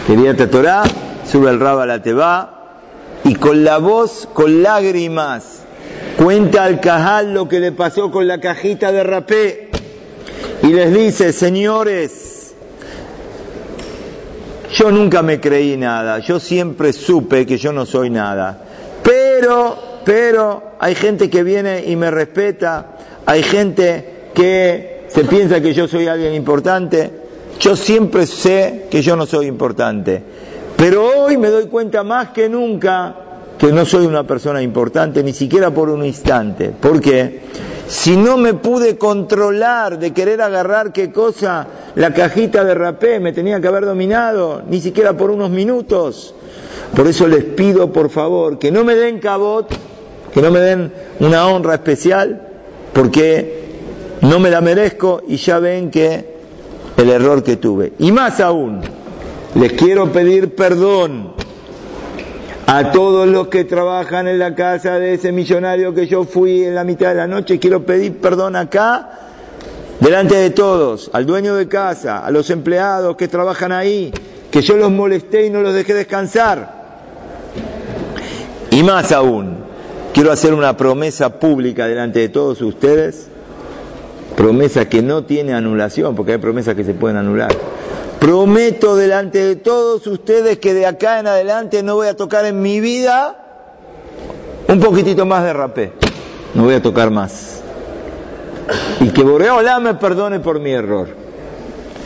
Keriata 0.07 0.48
Torah, 0.48 0.85
sube 1.27 1.50
el 1.50 1.61
Rab 1.61 1.81
a 1.81 1.87
la 1.87 2.00
Teba, 2.00 2.54
y 3.25 3.35
con 3.35 3.65
la 3.65 3.79
voz, 3.79 4.29
con 4.33 4.63
lágrimas, 4.63 5.65
Cuenta 6.17 6.65
al 6.65 6.81
Cajal 6.81 7.35
lo 7.35 7.49
que 7.49 7.59
le 7.59 7.73
pasó 7.73 8.11
con 8.11 8.29
la 8.29 8.39
cajita 8.39 8.93
de 8.93 9.03
rapé. 9.03 9.69
Y 10.63 10.69
les 10.69 10.95
dice, 10.95 11.33
señores, 11.33 12.55
yo 14.73 14.91
nunca 14.91 15.23
me 15.23 15.41
creí 15.41 15.77
nada, 15.77 16.21
yo 16.21 16.41
siempre 16.41 16.93
supe 16.93 17.45
que 17.45 17.59
yo 17.59 17.73
no 17.73 17.85
soy 17.85 18.11
nada, 18.11 18.63
pero, 19.03 19.77
pero 20.05 20.63
hay 20.79 20.95
gente 20.95 21.29
que 21.29 21.43
viene 21.43 21.85
y 21.87 21.97
me 21.97 22.11
respeta, 22.11 22.97
hay 23.27 23.43
gente 23.43 24.31
que 24.35 25.05
se 25.09 25.25
piensa 25.25 25.61
que 25.61 25.75
yo 25.75 25.87
soy 25.87 26.07
alguien 26.07 26.35
importante, 26.35 27.11
yo 27.61 27.77
siempre 27.77 28.27
sé 28.27 28.87
que 28.91 29.03
yo 29.03 29.17
no 29.17 29.27
soy 29.27 29.47
importante, 29.47 30.23
pero 30.77 31.25
hoy 31.25 31.37
me 31.37 31.49
doy 31.49 31.67
cuenta 31.67 32.03
más 32.03 32.31
que 32.31 32.49
nunca 32.49 33.17
que 33.59 33.73
no 33.73 33.85
soy 33.85 34.07
una 34.07 34.25
persona 34.25 34.61
importante, 34.61 35.23
ni 35.23 35.33
siquiera 35.33 35.71
por 35.71 35.89
un 35.89 36.05
instante. 36.05 36.71
¿Por 36.71 37.01
qué? 37.01 37.41
Si 37.87 38.17
no 38.17 38.37
me 38.37 38.55
pude 38.55 38.99
controlar 38.99 39.99
de 39.99 40.13
querer 40.13 40.43
agarrar 40.43 40.93
qué 40.93 41.13
cosa, 41.13 41.67
la 41.95 42.13
cajita 42.13 42.65
de 42.65 42.75
rapé, 42.75 43.21
me 43.21 43.33
tenía 43.33 43.61
que 43.61 43.69
haber 43.69 43.85
dominado, 43.85 44.63
ni 44.69 44.81
siquiera 44.81 45.17
por 45.17 45.31
unos 45.31 45.51
minutos. 45.51 46.35
Por 46.97 47.07
eso 47.07 47.29
les 47.29 47.45
pido, 47.45 47.93
por 47.93 48.11
favor, 48.11 48.59
que 48.59 48.71
no 48.71 48.85
me 48.85 48.95
den 48.95 49.19
cabot, 49.19 49.69
que 50.33 50.43
no 50.43 50.51
me 50.51 50.61
den 50.61 50.93
una 51.21 51.47
honra 51.47 51.75
especial, 51.75 52.49
porque 52.93 53.65
no 54.23 54.39
me 54.39 54.51
la 54.51 54.61
merezco 54.61 55.23
y 55.29 55.37
ya 55.37 55.59
ven 55.59 55.91
que 55.91 56.35
el 56.97 57.11
error 57.11 57.43
que 57.43 57.57
tuve. 57.57 57.93
Y 57.99 58.13
más 58.13 58.41
aún, 58.41 58.81
les 59.55 59.73
quiero 59.73 60.11
pedir 60.11 60.55
perdón 60.55 61.33
a 62.67 62.90
todos 62.90 63.29
los 63.29 63.49
que 63.49 63.64
trabajan 63.64 64.27
en 64.27 64.38
la 64.38 64.55
casa 64.55 64.99
de 64.99 65.14
ese 65.14 65.33
millonario 65.33 65.95
que 65.95 66.07
yo 66.07 66.25
fui 66.25 66.64
en 66.64 66.75
la 66.75 66.83
mitad 66.83 67.11
de 67.11 67.14
la 67.14 67.27
noche, 67.27 67.59
quiero 67.59 67.85
pedir 67.85 68.21
perdón 68.21 68.57
acá, 68.57 69.11
delante 70.01 70.35
de 70.35 70.51
todos, 70.51 71.11
al 71.12 71.27
dueño 71.27 71.55
de 71.55 71.69
casa, 71.69 72.25
a 72.25 72.31
los 72.31 72.51
empleados 72.51 73.17
que 73.17 73.29
trabajan 73.29 73.71
ahí, 73.71 74.12
que 74.51 74.62
yo 74.62 74.77
los 74.77 74.90
molesté 74.90 75.47
y 75.47 75.51
no 75.51 75.61
los 75.61 75.75
dejé 75.75 75.95
descansar. 75.95 76.85
Y 78.71 78.83
más 78.83 79.12
aún, 79.12 79.59
quiero 80.12 80.33
hacer 80.33 80.53
una 80.53 80.77
promesa 80.77 81.38
pública 81.38 81.87
delante 81.87 82.19
de 82.19 82.29
todos 82.29 82.61
ustedes, 82.61 83.29
promesa 84.37 84.88
que 84.88 85.01
no 85.03 85.25
tiene 85.25 85.53
anulación, 85.53 86.17
porque 86.17 86.33
hay 86.33 86.38
promesas 86.38 86.75
que 86.75 86.83
se 86.83 86.95
pueden 86.95 87.19
anular 87.19 87.53
Prometo 88.25 88.97
delante 88.97 89.39
de 89.45 89.57
todos 89.57 90.07
ustedes 90.07 90.59
que 90.59 90.73
de 90.73 90.87
acá 90.87 91.21
en 91.21 91.27
adelante 91.27 91.83
no 91.83 91.97
voy 91.97 92.09
a 92.09 92.17
tocar 92.17 92.47
en 92.47 92.63
mi 92.63 92.81
vida 92.81 93.37
un 94.67 94.81
poquitito 94.81 95.27
más 95.27 95.45
de 95.45 95.53
rapé. 95.53 95.93
No 96.55 96.63
voy 96.63 96.73
a 96.73 96.81
tocar 96.81 97.11
más. 97.11 97.61
Y 99.01 99.11
que 99.11 99.23
Boreola 99.23 99.79
me 99.79 99.93
perdone 99.97 100.41
por 100.41 100.59
mi 100.59 100.71
error. 100.71 101.09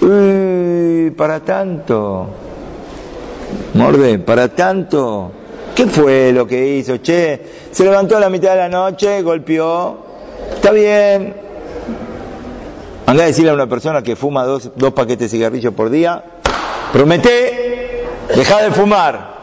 Uy, 0.00 1.12
para 1.16 1.38
tanto. 1.38 2.26
Morde, 3.74 4.18
para 4.18 4.48
tanto. 4.48 5.30
¿Qué 5.76 5.86
fue 5.86 6.32
lo 6.32 6.48
que 6.48 6.78
hizo? 6.78 6.96
Che, 6.96 7.40
se 7.70 7.84
levantó 7.84 8.16
a 8.16 8.20
la 8.20 8.28
mitad 8.28 8.50
de 8.50 8.56
la 8.56 8.68
noche, 8.68 9.22
golpeó. 9.22 9.98
Está 10.52 10.72
bien, 10.72 11.32
Anda 13.08 13.22
a 13.22 13.26
decirle 13.28 13.52
a 13.52 13.54
una 13.54 13.66
persona 13.66 14.02
que 14.02 14.16
fuma 14.16 14.44
dos, 14.44 14.70
dos 14.76 14.92
paquetes 14.92 15.30
de 15.30 15.38
cigarrillos 15.38 15.72
por 15.72 15.88
día, 15.88 16.22
promete, 16.92 18.04
deja 18.36 18.62
de 18.62 18.70
fumar. 18.70 19.38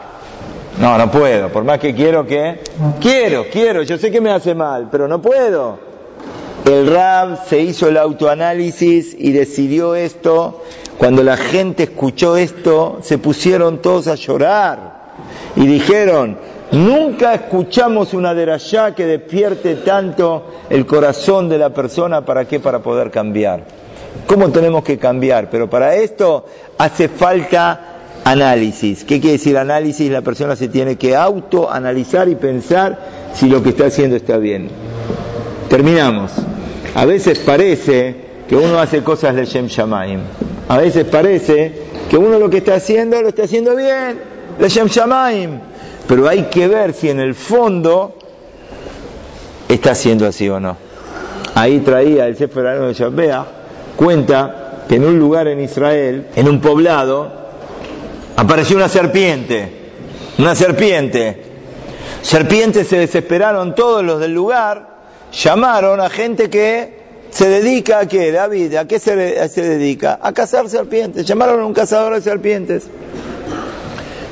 No, 0.78 0.96
no 0.96 1.10
puedo, 1.10 1.48
por 1.48 1.64
más 1.64 1.80
que 1.80 1.92
quiero 1.92 2.24
que... 2.24 2.60
Quiero, 3.00 3.46
quiero, 3.50 3.82
yo 3.82 3.98
sé 3.98 4.12
que 4.12 4.20
me 4.20 4.30
hace 4.30 4.54
mal, 4.54 4.86
pero 4.88 5.08
no 5.08 5.20
puedo. 5.20 5.80
El 6.64 6.86
Rab 6.94 7.44
se 7.48 7.58
hizo 7.58 7.88
el 7.88 7.96
autoanálisis 7.96 9.16
y 9.18 9.32
decidió 9.32 9.96
esto. 9.96 10.62
Cuando 10.96 11.24
la 11.24 11.36
gente 11.36 11.82
escuchó 11.82 12.36
esto, 12.36 13.00
se 13.02 13.18
pusieron 13.18 13.82
todos 13.82 14.06
a 14.06 14.14
llorar 14.14 14.94
y 15.56 15.66
dijeron, 15.66 16.38
Nunca 16.72 17.34
escuchamos 17.34 18.12
una 18.12 18.34
derashá 18.34 18.94
que 18.94 19.06
despierte 19.06 19.76
tanto 19.76 20.44
el 20.68 20.84
corazón 20.84 21.48
de 21.48 21.58
la 21.58 21.70
persona 21.70 22.24
para 22.24 22.44
qué, 22.44 22.58
para 22.58 22.80
poder 22.80 23.10
cambiar. 23.10 23.64
¿Cómo 24.26 24.50
tenemos 24.50 24.82
que 24.82 24.98
cambiar? 24.98 25.48
Pero 25.48 25.70
para 25.70 25.94
esto 25.94 26.46
hace 26.76 27.08
falta 27.08 27.80
análisis. 28.24 29.04
¿Qué 29.04 29.20
quiere 29.20 29.36
decir 29.36 29.56
análisis? 29.56 30.10
La 30.10 30.22
persona 30.22 30.56
se 30.56 30.66
tiene 30.66 30.96
que 30.96 31.14
autoanalizar 31.14 32.28
y 32.28 32.34
pensar 32.34 32.98
si 33.32 33.48
lo 33.48 33.62
que 33.62 33.68
está 33.68 33.86
haciendo 33.86 34.16
está 34.16 34.36
bien. 34.36 34.68
Terminamos. 35.68 36.32
A 36.96 37.04
veces 37.04 37.38
parece 37.38 38.16
que 38.48 38.56
uno 38.56 38.80
hace 38.80 39.04
cosas 39.04 39.36
de 39.36 39.44
Shem 39.44 39.66
Shamaim. 39.66 40.20
A 40.68 40.78
veces 40.78 41.04
parece 41.04 41.72
que 42.10 42.18
uno 42.18 42.40
lo 42.40 42.50
que 42.50 42.58
está 42.58 42.74
haciendo 42.74 43.22
lo 43.22 43.28
está 43.28 43.44
haciendo 43.44 43.76
bien. 43.76 44.18
Le 44.58 44.68
Shem 44.68 44.88
Shamaim 44.88 45.60
pero 46.08 46.28
hay 46.28 46.44
que 46.44 46.68
ver 46.68 46.92
si 46.92 47.10
en 47.10 47.20
el 47.20 47.34
fondo 47.34 48.14
está 49.68 49.94
siendo 49.94 50.26
así 50.26 50.48
o 50.48 50.60
no. 50.60 50.76
Ahí 51.54 51.80
traía 51.80 52.26
el 52.26 52.36
Sefer 52.36 52.80
de 52.80 52.92
Shabbea, 52.92 53.46
cuenta 53.96 54.84
que 54.88 54.96
en 54.96 55.04
un 55.04 55.18
lugar 55.18 55.48
en 55.48 55.60
Israel, 55.60 56.28
en 56.36 56.48
un 56.48 56.60
poblado, 56.60 57.32
apareció 58.36 58.76
una 58.76 58.88
serpiente, 58.88 59.70
una 60.38 60.54
serpiente. 60.54 61.42
Serpientes 62.22 62.88
se 62.88 62.98
desesperaron 62.98 63.74
todos 63.74 64.04
los 64.04 64.20
del 64.20 64.32
lugar, 64.32 64.96
llamaron 65.32 66.00
a 66.00 66.10
gente 66.10 66.50
que 66.50 66.96
se 67.30 67.48
dedica 67.48 68.00
a 68.00 68.06
qué, 68.06 68.30
David, 68.30 68.74
¿a 68.76 68.86
qué 68.86 68.98
se, 68.98 69.48
se 69.48 69.62
dedica? 69.62 70.18
A 70.22 70.32
cazar 70.32 70.68
serpientes. 70.68 71.26
Llamaron 71.26 71.60
a 71.60 71.66
un 71.66 71.74
cazador 71.74 72.14
de 72.14 72.20
serpientes 72.20 72.88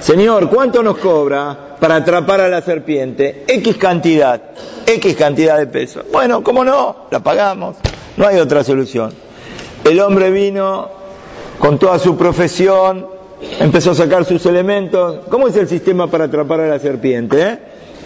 Señor, 0.04 0.50
¿cuánto 0.50 0.82
nos 0.82 0.98
cobra 0.98 1.76
para 1.80 1.96
atrapar 1.96 2.38
a 2.42 2.48
la 2.50 2.60
serpiente? 2.60 3.44
X 3.48 3.78
cantidad, 3.78 4.38
X 4.84 5.16
cantidad 5.16 5.56
de 5.56 5.66
pesos. 5.66 6.04
Bueno, 6.12 6.42
¿cómo 6.42 6.62
no? 6.62 7.06
La 7.10 7.20
pagamos. 7.20 7.76
No 8.18 8.26
hay 8.26 8.38
otra 8.38 8.62
solución. 8.62 9.14
El 9.82 9.98
hombre 10.00 10.30
vino 10.30 10.90
con 11.58 11.78
toda 11.78 11.98
su 11.98 12.18
profesión, 12.18 13.06
empezó 13.58 13.92
a 13.92 13.94
sacar 13.94 14.26
sus 14.26 14.44
elementos. 14.44 15.20
¿Cómo 15.30 15.48
es 15.48 15.56
el 15.56 15.68
sistema 15.68 16.06
para 16.10 16.24
atrapar 16.24 16.60
a 16.60 16.68
la 16.68 16.78
serpiente? 16.78 17.40
Eh? 17.40 17.58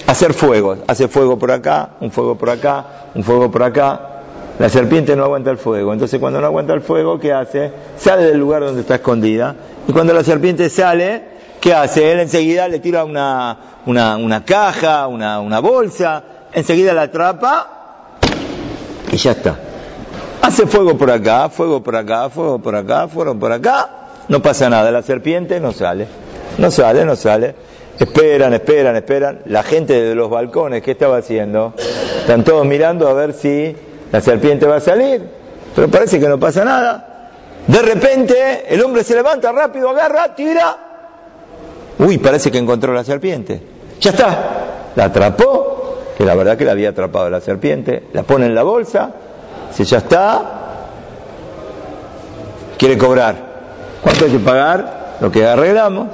Hacer 0.06 0.34
fuego. 0.34 0.76
Hace 0.86 1.08
fuego 1.08 1.36
por 1.36 1.50
acá, 1.50 1.96
un 2.00 2.12
fuego 2.12 2.38
por 2.38 2.50
acá, 2.50 3.08
un 3.16 3.24
fuego 3.24 3.50
por 3.50 3.64
acá. 3.64 4.22
La 4.60 4.68
serpiente 4.68 5.16
no 5.16 5.24
aguanta 5.24 5.50
el 5.50 5.58
fuego. 5.58 5.92
Entonces 5.92 6.20
cuando 6.20 6.40
no 6.40 6.46
aguanta 6.46 6.74
el 6.74 6.80
fuego, 6.80 7.18
¿qué 7.18 7.32
hace? 7.32 7.72
Sale 7.96 8.22
del 8.22 8.38
lugar 8.38 8.62
donde 8.62 8.82
está 8.82 8.94
escondida. 8.94 9.56
Y 9.88 9.92
cuando 9.92 10.14
la 10.14 10.22
serpiente 10.22 10.70
sale, 10.70 11.37
¿qué 11.60 11.74
hace? 11.74 12.12
Él 12.12 12.20
enseguida 12.20 12.68
le 12.68 12.78
tira 12.78 13.04
una, 13.04 13.56
una, 13.86 14.16
una 14.16 14.44
caja, 14.44 15.06
una, 15.06 15.40
una 15.40 15.60
bolsa, 15.60 16.22
enseguida 16.52 16.92
la 16.92 17.02
atrapa 17.02 18.18
y 19.12 19.16
ya 19.16 19.32
está. 19.32 19.56
Hace 20.42 20.66
fuego 20.66 20.96
por 20.96 21.10
acá, 21.10 21.48
fuego 21.48 21.82
por 21.82 21.96
acá, 21.96 22.28
fuego 22.30 22.58
por 22.58 22.76
acá, 22.76 23.08
fuego 23.08 23.38
por 23.38 23.52
acá, 23.52 23.88
no 24.28 24.40
pasa 24.40 24.70
nada, 24.70 24.90
la 24.90 25.02
serpiente 25.02 25.60
no 25.60 25.72
sale, 25.72 26.06
no 26.58 26.70
sale, 26.70 27.04
no 27.04 27.16
sale. 27.16 27.54
Esperan, 27.98 28.54
esperan, 28.54 28.94
esperan. 28.94 29.40
La 29.46 29.64
gente 29.64 30.00
de 30.00 30.14
los 30.14 30.30
balcones, 30.30 30.82
¿qué 30.82 30.92
estaba 30.92 31.16
haciendo? 31.16 31.74
Están 32.20 32.44
todos 32.44 32.64
mirando 32.64 33.08
a 33.08 33.12
ver 33.12 33.32
si 33.32 33.74
la 34.12 34.20
serpiente 34.20 34.66
va 34.66 34.76
a 34.76 34.80
salir, 34.80 35.28
pero 35.74 35.88
parece 35.88 36.20
que 36.20 36.28
no 36.28 36.38
pasa 36.38 36.64
nada. 36.64 37.30
De 37.66 37.82
repente 37.82 38.72
el 38.72 38.82
hombre 38.84 39.02
se 39.02 39.14
levanta 39.14 39.50
rápido, 39.50 39.90
agarra, 39.90 40.34
tira. 40.34 40.87
Uy, 41.98 42.18
parece 42.18 42.50
que 42.50 42.58
encontró 42.58 42.92
la 42.92 43.04
serpiente. 43.04 43.60
Ya 44.00 44.10
está. 44.10 44.92
La 44.94 45.04
atrapó, 45.04 45.98
que 46.16 46.24
la 46.24 46.34
verdad 46.34 46.56
que 46.56 46.64
la 46.64 46.72
había 46.72 46.90
atrapado 46.90 47.28
la 47.28 47.40
serpiente. 47.40 48.04
La 48.12 48.22
pone 48.22 48.46
en 48.46 48.54
la 48.54 48.62
bolsa. 48.62 49.12
Si 49.72 49.84
ya 49.84 49.98
está, 49.98 50.42
quiere 52.78 52.96
cobrar. 52.96 53.36
¿Cuánto 54.02 54.24
hay 54.24 54.30
que 54.30 54.38
pagar? 54.38 55.16
Lo 55.20 55.30
que 55.30 55.44
arreglamos. 55.44 56.08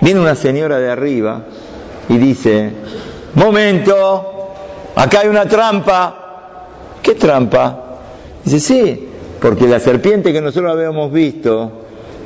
Viene 0.00 0.20
una 0.20 0.36
señora 0.36 0.78
de 0.78 0.90
arriba 0.90 1.42
y 2.08 2.18
dice, 2.18 2.70
momento, 3.34 4.52
acá 4.94 5.20
hay 5.20 5.28
una 5.28 5.46
trampa. 5.46 6.14
¿Qué 7.02 7.14
trampa? 7.14 7.84
Dice, 8.44 8.60
sí, 8.60 9.08
porque 9.40 9.66
la 9.66 9.80
serpiente 9.80 10.32
que 10.32 10.40
nosotros 10.40 10.72
habíamos 10.72 11.12
visto 11.12 11.72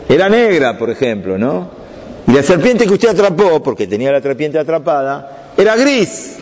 era 0.09 0.29
negra, 0.29 0.77
por 0.77 0.91
ejemplo, 0.91 1.39
¿no? 1.39 1.82
Y 2.33 2.35
la 2.35 2.43
serpiente 2.43 2.87
que 2.87 2.95
usted 2.95 3.11
atrapó, 3.11 3.63
porque 3.63 3.87
tenía 3.87 4.11
la 4.11 4.23
serpiente 4.23 4.59
atrapada, 4.59 5.51
era 5.55 5.77
gris. 5.77 6.39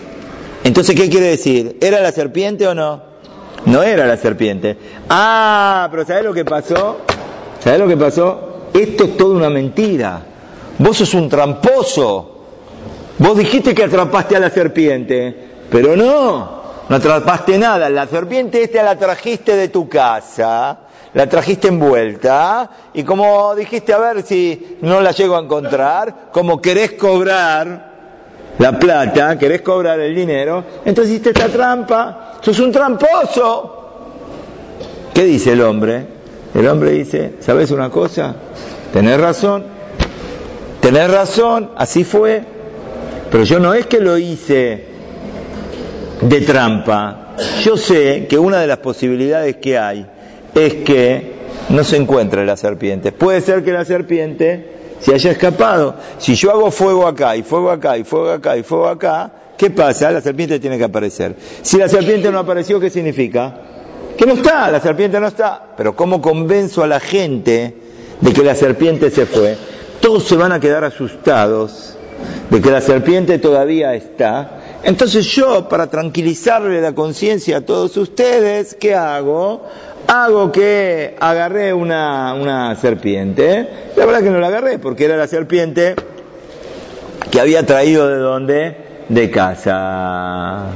Entonces, 0.63 0.95
¿qué 0.95 1.11
quiere 1.11 1.27
decir? 1.27 1.79
¿Era 1.81 2.01
la 2.01 2.13
serpiente 2.13 2.69
o 2.69 2.77
no? 2.77 3.03
No 3.67 3.83
era 3.83 4.07
la 4.07 4.17
serpiente. 4.17 4.77
Ah, 5.09 5.89
pero 5.91 6.07
¿sabes 6.07 6.23
lo 6.23 6.33
que 6.33 6.45
pasó? 6.45 6.99
¿Sabes 7.59 7.81
lo 7.81 7.89
que 7.89 7.97
pasó? 7.97 8.69
Esto 8.73 9.03
es 9.03 9.17
toda 9.17 9.37
una 9.37 9.51
mentira. 9.51 10.23
Vos 10.79 10.97
sos 10.97 11.13
un 11.15 11.29
tramposo. 11.29 12.39
Vos 13.19 13.37
dijiste 13.37 13.75
que 13.75 13.83
atrapaste 13.83 14.37
a 14.37 14.39
la 14.39 14.51
serpiente, 14.51 15.35
pero 15.73 15.97
no, 15.97 16.63
no 16.89 16.97
atrapaste 16.97 17.59
nada. 17.59 17.91
La 17.91 18.07
serpiente 18.07 18.63
esta 18.63 18.85
la 18.85 18.97
trajiste 18.97 19.57
de 19.57 19.67
tu 19.67 19.89
casa, 19.89 20.83
la 21.15 21.29
trajiste 21.29 21.69
envuelta, 21.69 22.71
y 22.95 23.03
como 23.03 23.55
dijiste 23.55 23.93
a 23.93 23.99
ver 23.99 24.23
si 24.23 24.79
no 24.83 25.01
la 25.01 25.11
llego 25.11 25.37
a 25.37 25.41
encontrar, 25.41 26.31
como 26.33 26.61
querés 26.61 26.93
cobrar 26.93 27.91
la 28.59 28.79
plata, 28.79 29.37
querés 29.39 29.63
cobrar 29.63 29.99
el 30.01 30.15
dinero, 30.15 30.63
entonces 30.85 31.13
hiciste 31.13 31.31
esta 31.31 31.49
trampa, 31.49 32.39
sos 32.41 32.61
un 32.61 32.71
tramposo. 32.71 33.77
¿Qué 35.13 35.25
dice 35.25 35.53
el 35.53 35.63
hombre? 35.63 36.07
El 36.55 36.69
hombre 36.69 36.93
dice, 36.93 37.35
¿sabes 37.41 37.71
una 37.71 37.91
cosa? 37.91 38.35
Tenés 38.93 39.21
razón, 39.21 39.65
tenés 40.81 41.11
razón, 41.11 41.71
así 41.77 42.05
fue, 42.05 42.43
pero 43.31 43.45
yo 43.45 43.59
no 43.59 43.75
es 43.75 43.87
que 43.87 44.01
lo 44.01 44.17
hice 44.19 44.87
de 46.21 46.41
trampa, 46.43 47.35
yo 47.63 47.77
sé 47.77 48.27
que 48.29 48.39
una 48.39 48.59
de 48.59 48.67
las 48.67 48.79
posibilidades 48.79 49.57
que 49.57 49.79
hay 49.79 50.07
es 50.55 50.75
que 50.75 51.33
no 51.69 51.85
se 51.85 51.97
encuentre 51.97 52.45
la 52.45 52.57
serpiente. 52.57 53.13
Puede 53.13 53.41
ser 53.41 53.65
que 53.65 53.73
la 53.73 53.85
serpiente 53.85 54.81
se 55.01 55.15
haya 55.15 55.31
escapado. 55.31 55.95
Si 56.19 56.35
yo 56.35 56.51
hago 56.51 56.71
fuego 56.71 57.07
acá 57.07 57.37
y 57.37 57.43
fuego 57.43 57.71
acá 57.71 57.97
y 57.97 58.05
fuego 58.05 58.31
acá 58.31 58.57
y 58.57 58.63
fuego 58.63 58.89
acá, 58.89 59.31
¿qué 59.57 59.71
pasa? 59.71 60.11
La 60.11 60.21
serpiente 60.21 60.59
tiene 60.59 60.79
que 60.79 60.85
aparecer. 60.85 61.37
Si 61.63 61.79
la 61.79 61.89
serpiente 61.89 62.31
no 62.31 62.39
apareció, 62.39 62.81
¿qué 62.81 62.91
significa? 62.91 63.55
Que 64.17 64.27
no 64.27 64.35
está, 64.35 64.71
la 64.71 64.81
serpiente 64.81 65.19
no 65.21 65.27
está. 65.27 65.63
Pero 65.77 65.97
¿cómo 65.97 66.21
convenzo 66.21 66.83
a 66.83 66.87
la 66.87 67.01
gente 67.01 67.75
de 68.21 68.33
que 68.33 68.43
la 68.43 68.55
serpiente 68.55 69.11
se 69.11 69.27
fue? 69.27 69.57
Todos 70.01 70.25
se 70.25 70.37
van 70.37 70.53
a 70.53 70.61
quedar 70.61 70.85
asustados 70.85 71.97
de 72.51 72.61
que 72.61 72.71
la 72.71 72.81
serpiente 72.81 73.39
todavía 73.39 73.95
está. 73.95 74.59
Entonces 74.83 75.27
yo, 75.27 75.69
para 75.69 75.89
tranquilizarle 75.89 76.81
la 76.81 76.95
conciencia 76.95 77.59
a 77.59 77.61
todos 77.61 77.97
ustedes, 77.97 78.75
¿qué 78.75 78.95
hago? 78.95 79.63
Hago 80.13 80.51
que 80.51 81.15
agarré 81.21 81.73
una, 81.73 82.35
una 82.35 82.75
serpiente. 82.75 83.93
La 83.95 84.07
verdad 84.07 84.25
que 84.25 84.31
no 84.31 84.41
la 84.41 84.49
agarré 84.49 84.81
porque 84.81 85.05
era 85.05 85.17
la 85.17 85.29
serpiente 85.29 85.95
que 87.31 87.41
había 87.41 87.65
traído 87.65 88.09
de 88.09 88.17
dónde? 88.17 88.77
De 89.09 89.31
casa. 89.31 90.67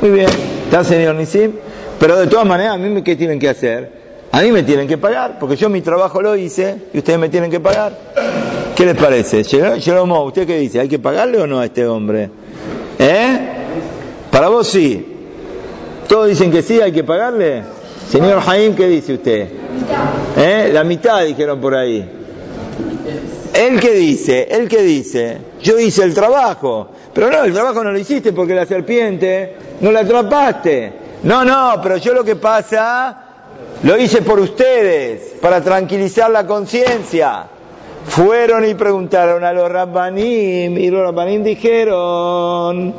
Muy 0.00 0.10
bien. 0.10 0.26
¿Está, 0.64 0.82
señor 0.82 1.14
Nisim? 1.14 1.52
Pero 2.00 2.18
de 2.18 2.26
todas 2.26 2.44
maneras, 2.44 2.74
¿a 2.74 2.78
mí 2.78 3.02
qué 3.04 3.14
tienen 3.14 3.38
que 3.38 3.48
hacer? 3.48 3.92
A 4.32 4.42
mí 4.42 4.50
me 4.50 4.64
tienen 4.64 4.88
que 4.88 4.98
pagar, 4.98 5.38
porque 5.38 5.54
yo 5.54 5.68
mi 5.68 5.80
trabajo 5.80 6.20
lo 6.20 6.34
hice 6.34 6.74
y 6.92 6.98
ustedes 6.98 7.20
me 7.20 7.28
tienen 7.28 7.52
que 7.52 7.60
pagar. 7.60 7.96
¿Qué 8.74 8.84
les 8.84 8.96
parece? 8.96 9.44
Jeromo, 9.44 10.24
¿usted 10.24 10.44
qué 10.44 10.58
dice? 10.58 10.80
¿Hay 10.80 10.88
que 10.88 10.98
pagarle 10.98 11.38
o 11.38 11.46
no 11.46 11.60
a 11.60 11.66
este 11.66 11.86
hombre? 11.86 12.30
¿Eh? 12.98 13.38
Para 14.32 14.48
vos 14.48 14.66
sí. 14.66 15.06
¿Todos 16.08 16.26
dicen 16.26 16.50
que 16.50 16.62
sí, 16.62 16.80
hay 16.80 16.90
que 16.90 17.04
pagarle? 17.04 17.62
Señor 18.12 18.42
Jaim, 18.42 18.74
¿qué 18.76 18.88
dice 18.88 19.14
usted? 19.14 19.48
¿Eh? 20.36 20.70
La 20.70 20.84
mitad 20.84 21.24
dijeron 21.24 21.58
por 21.62 21.74
ahí. 21.74 22.06
¿Él 23.54 23.80
qué 23.80 23.92
dice? 23.92 24.48
¿Él 24.50 24.68
qué 24.68 24.82
dice? 24.82 25.38
Yo 25.62 25.78
hice 25.78 26.02
el 26.02 26.12
trabajo. 26.12 26.88
Pero 27.14 27.30
no, 27.30 27.42
el 27.42 27.54
trabajo 27.54 27.82
no 27.82 27.90
lo 27.90 27.98
hiciste 27.98 28.34
porque 28.34 28.54
la 28.54 28.66
serpiente 28.66 29.56
no 29.80 29.90
la 29.90 30.00
atrapaste. 30.00 30.92
No, 31.22 31.42
no, 31.42 31.80
pero 31.82 31.96
yo 31.96 32.12
lo 32.12 32.22
que 32.22 32.36
pasa, 32.36 33.16
lo 33.82 33.96
hice 33.96 34.20
por 34.20 34.38
ustedes, 34.40 35.36
para 35.40 35.62
tranquilizar 35.62 36.30
la 36.30 36.46
conciencia. 36.46 37.46
Fueron 38.08 38.68
y 38.68 38.74
preguntaron 38.74 39.42
a 39.42 39.54
los 39.54 39.72
rabbanim, 39.72 40.76
y 40.76 40.90
los 40.90 41.00
rabbanim 41.00 41.42
dijeron, 41.42 42.94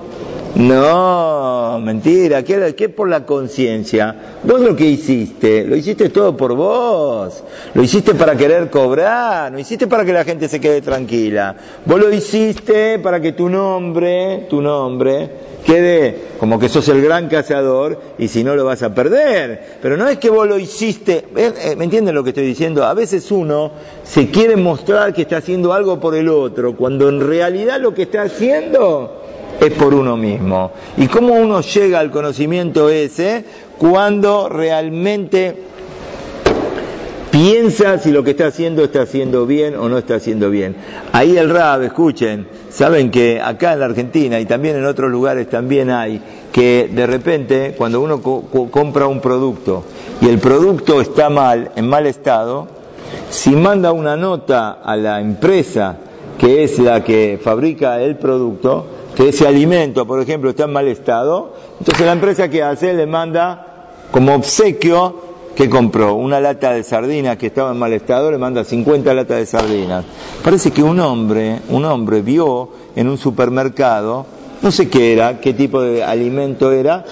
no, 0.55 1.79
mentira, 1.81 2.43
¿qué, 2.43 2.75
qué 2.75 2.87
por 2.87 3.09
la 3.09 3.25
conciencia? 3.25 4.15
Vos 4.43 4.61
lo 4.61 4.75
que 4.75 4.85
hiciste, 4.85 5.63
lo 5.65 5.75
hiciste 5.75 6.09
todo 6.09 6.37
por 6.37 6.53
vos, 6.53 7.43
lo 7.73 7.81
hiciste 7.81 8.13
para 8.13 8.35
querer 8.35 8.69
cobrar, 8.69 9.51
no 9.51 9.57
hiciste 9.57 9.87
para 9.87 10.05
que 10.05 10.13
la 10.13 10.23
gente 10.23 10.47
se 10.47 10.61
quede 10.61 10.81
tranquila, 10.81 11.55
vos 11.85 11.99
lo 11.99 12.13
hiciste 12.13 12.99
para 12.99 13.19
que 13.19 13.31
tu 13.31 13.49
nombre, 13.49 14.45
tu 14.47 14.61
nombre, 14.61 15.29
quede 15.65 16.33
como 16.39 16.59
que 16.59 16.69
sos 16.69 16.87
el 16.89 17.01
gran 17.01 17.29
cazador 17.29 17.99
y 18.19 18.27
si 18.27 18.43
no 18.43 18.55
lo 18.55 18.63
vas 18.65 18.83
a 18.83 18.93
perder. 18.93 19.77
Pero 19.81 19.97
no 19.97 20.07
es 20.07 20.19
que 20.19 20.29
vos 20.29 20.47
lo 20.47 20.59
hiciste, 20.59 21.25
eh, 21.35 21.53
eh, 21.63 21.75
¿me 21.75 21.85
entienden 21.85 22.13
lo 22.13 22.23
que 22.23 22.29
estoy 22.29 22.45
diciendo? 22.45 22.85
A 22.85 22.93
veces 22.93 23.31
uno 23.31 23.71
se 24.03 24.29
quiere 24.29 24.55
mostrar 24.55 25.15
que 25.15 25.23
está 25.23 25.37
haciendo 25.37 25.73
algo 25.73 25.99
por 25.99 26.13
el 26.13 26.29
otro, 26.29 26.75
cuando 26.75 27.09
en 27.09 27.25
realidad 27.27 27.79
lo 27.79 27.95
que 27.95 28.03
está 28.03 28.21
haciendo 28.21 29.23
es 29.59 29.73
por 29.73 29.93
uno 29.93 30.17
mismo. 30.17 30.71
¿Y 30.97 31.07
cómo 31.07 31.33
uno 31.33 31.61
llega 31.61 31.99
al 31.99 32.11
conocimiento 32.11 32.89
ese? 32.89 33.43
Cuando 33.77 34.49
realmente 34.49 35.55
piensa 37.33 37.97
si 37.97 38.11
lo 38.11 38.23
que 38.23 38.31
está 38.31 38.45
haciendo 38.45 38.83
está 38.83 39.01
haciendo 39.01 39.47
bien 39.47 39.75
o 39.75 39.89
no 39.89 39.97
está 39.97 40.15
haciendo 40.15 40.51
bien. 40.51 40.75
Ahí 41.13 41.35
el 41.35 41.49
RAB, 41.49 41.81
escuchen, 41.81 42.47
saben 42.69 43.09
que 43.09 43.41
acá 43.41 43.73
en 43.73 43.79
la 43.79 43.85
Argentina 43.85 44.39
y 44.39 44.45
también 44.45 44.75
en 44.75 44.85
otros 44.85 45.09
lugares 45.09 45.49
también 45.49 45.89
hay 45.89 46.21
que 46.51 46.89
de 46.93 47.07
repente 47.07 47.73
cuando 47.75 48.01
uno 48.01 48.21
compra 48.21 49.07
un 49.07 49.19
producto 49.19 49.83
y 50.21 50.29
el 50.29 50.37
producto 50.37 51.01
está 51.01 51.31
mal, 51.31 51.71
en 51.75 51.89
mal 51.89 52.05
estado, 52.05 52.67
si 53.31 53.55
manda 53.55 53.91
una 53.91 54.15
nota 54.15 54.79
a 54.83 54.95
la 54.95 55.19
empresa 55.19 55.97
que 56.37 56.63
es 56.63 56.77
la 56.77 57.03
que 57.03 57.39
fabrica 57.43 57.99
el 57.99 58.15
producto, 58.17 58.85
que 59.15 59.29
ese 59.29 59.47
alimento, 59.47 60.05
por 60.07 60.21
ejemplo, 60.21 60.49
está 60.49 60.63
en 60.65 60.73
mal 60.73 60.87
estado, 60.87 61.53
entonces 61.79 62.05
la 62.05 62.13
empresa 62.13 62.49
que 62.49 62.63
hace 62.63 62.93
le 62.93 63.05
manda 63.05 63.67
como 64.11 64.35
obsequio 64.35 65.33
¿qué 65.55 65.69
compró? 65.69 66.15
Una 66.15 66.39
lata 66.39 66.71
de 66.71 66.83
sardinas 66.83 67.37
que 67.37 67.47
estaba 67.47 67.71
en 67.71 67.77
mal 67.77 67.93
estado, 67.93 68.31
le 68.31 68.37
manda 68.37 68.63
50 68.63 69.13
latas 69.13 69.37
de 69.37 69.45
sardinas. 69.45 70.05
Parece 70.43 70.71
que 70.71 70.83
un 70.83 70.99
hombre, 70.99 71.59
un 71.69 71.85
hombre 71.85 72.21
vio 72.21 72.69
en 72.95 73.07
un 73.07 73.17
supermercado, 73.17 74.25
no 74.61 74.71
sé 74.71 74.89
qué 74.89 75.13
era, 75.13 75.39
qué 75.39 75.53
tipo 75.53 75.81
de 75.81 76.03
alimento 76.03 76.71
era, 76.71 77.05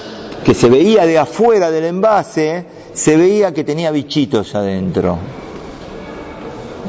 que 0.44 0.54
se 0.54 0.70
veía 0.70 1.06
de 1.06 1.20
afuera 1.20 1.70
del 1.70 1.86
envase, 1.86 2.66
se 2.94 3.16
veía 3.18 3.54
que 3.54 3.64
tenía 3.64 3.92
bichitos 3.92 4.56
adentro. 4.56 5.18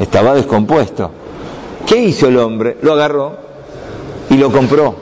Estaba 0.01 0.35
descompuesto. 0.35 1.11
¿Qué 1.87 1.99
hizo 1.99 2.29
el 2.29 2.39
hombre? 2.39 2.79
Lo 2.81 2.95
agarró 2.95 3.52
y 4.33 4.39
lo 4.39 4.51
compró. 4.51 4.95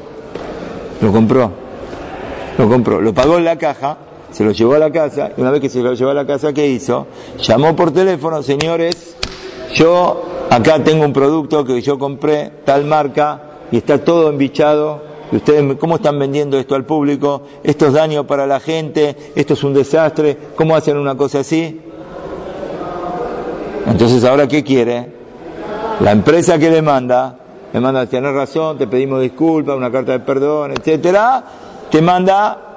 Lo 1.00 1.12
compró. 1.12 1.52
Lo 2.58 2.68
compró. 2.68 3.00
Lo 3.00 3.14
pagó 3.14 3.38
en 3.38 3.44
la 3.44 3.56
caja, 3.56 3.96
se 4.30 4.44
lo 4.44 4.50
llevó 4.50 4.74
a 4.74 4.78
la 4.78 4.90
casa 4.90 5.30
y 5.36 5.40
una 5.40 5.50
vez 5.50 5.60
que 5.60 5.68
se 5.68 5.80
lo 5.80 5.94
llevó 5.94 6.10
a 6.10 6.14
la 6.14 6.26
casa, 6.26 6.52
¿qué 6.52 6.66
hizo? 6.66 7.06
Llamó 7.38 7.76
por 7.76 7.92
teléfono, 7.92 8.42
señores, 8.42 9.16
yo 9.74 10.24
acá 10.50 10.82
tengo 10.82 11.04
un 11.04 11.12
producto 11.12 11.64
que 11.64 11.80
yo 11.80 11.98
compré, 11.98 12.50
tal 12.64 12.84
marca, 12.84 13.42
y 13.70 13.76
está 13.78 13.98
todo 13.98 14.30
embichado. 14.30 15.08
¿Ustedes 15.30 15.76
cómo 15.78 15.94
están 15.94 16.18
vendiendo 16.18 16.58
esto 16.58 16.74
al 16.74 16.84
público? 16.84 17.42
Esto 17.62 17.86
es 17.86 17.92
daño 17.92 18.26
para 18.26 18.48
la 18.48 18.58
gente, 18.58 19.16
esto 19.36 19.54
es 19.54 19.62
un 19.62 19.74
desastre. 19.74 20.36
¿Cómo 20.56 20.74
hacen 20.74 20.96
una 20.96 21.16
cosa 21.16 21.38
así? 21.38 21.80
Entonces, 23.86 24.24
¿ahora 24.24 24.48
qué 24.48 24.64
quiere? 24.64 25.06
La 26.00 26.10
empresa 26.10 26.58
que 26.58 26.68
le 26.68 26.82
le 27.72 27.80
manda, 27.80 28.06
tener 28.06 28.32
razón, 28.32 28.78
te 28.78 28.86
pedimos 28.86 29.20
disculpas, 29.20 29.76
una 29.76 29.90
carta 29.90 30.12
de 30.12 30.20
perdón, 30.20 30.72
etcétera, 30.72 31.44
te 31.90 32.02
manda 32.02 32.70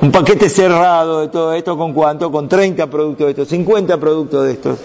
un 0.00 0.10
paquete 0.10 0.48
cerrado 0.48 1.20
de 1.20 1.28
todo 1.28 1.52
esto, 1.54 1.76
¿con 1.76 1.92
cuánto? 1.92 2.32
Con 2.32 2.48
30 2.48 2.88
productos 2.88 3.26
de 3.26 3.30
estos, 3.30 3.48
50 3.48 3.98
productos 3.98 4.44
de 4.44 4.52
estos. 4.52 4.78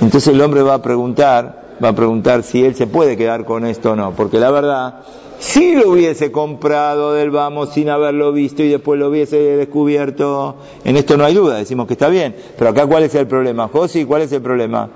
Entonces 0.00 0.26
el 0.28 0.40
hombre 0.40 0.62
va 0.62 0.74
a 0.74 0.82
preguntar, 0.82 1.76
va 1.82 1.90
a 1.90 1.94
preguntar 1.94 2.42
si 2.42 2.64
él 2.64 2.74
se 2.74 2.88
puede 2.88 3.16
quedar 3.16 3.44
con 3.44 3.64
esto 3.64 3.92
o 3.92 3.96
no, 3.96 4.12
porque 4.16 4.38
la 4.38 4.50
verdad, 4.50 5.02
si 5.38 5.76
lo 5.76 5.90
hubiese 5.90 6.32
comprado 6.32 7.12
del 7.12 7.30
vamos 7.30 7.70
sin 7.70 7.90
haberlo 7.90 8.32
visto 8.32 8.64
y 8.64 8.68
después 8.68 8.98
lo 8.98 9.08
hubiese 9.08 9.36
descubierto, 9.36 10.56
en 10.84 10.96
esto 10.96 11.16
no 11.16 11.24
hay 11.24 11.34
duda, 11.34 11.56
decimos 11.56 11.86
que 11.86 11.92
está 11.92 12.08
bien, 12.08 12.34
pero 12.58 12.70
acá 12.70 12.86
cuál 12.86 13.04
es 13.04 13.14
el 13.14 13.28
problema, 13.28 13.68
José, 13.68 14.04
¿cuál 14.04 14.22
es 14.22 14.32
el 14.32 14.42
problema? 14.42 14.88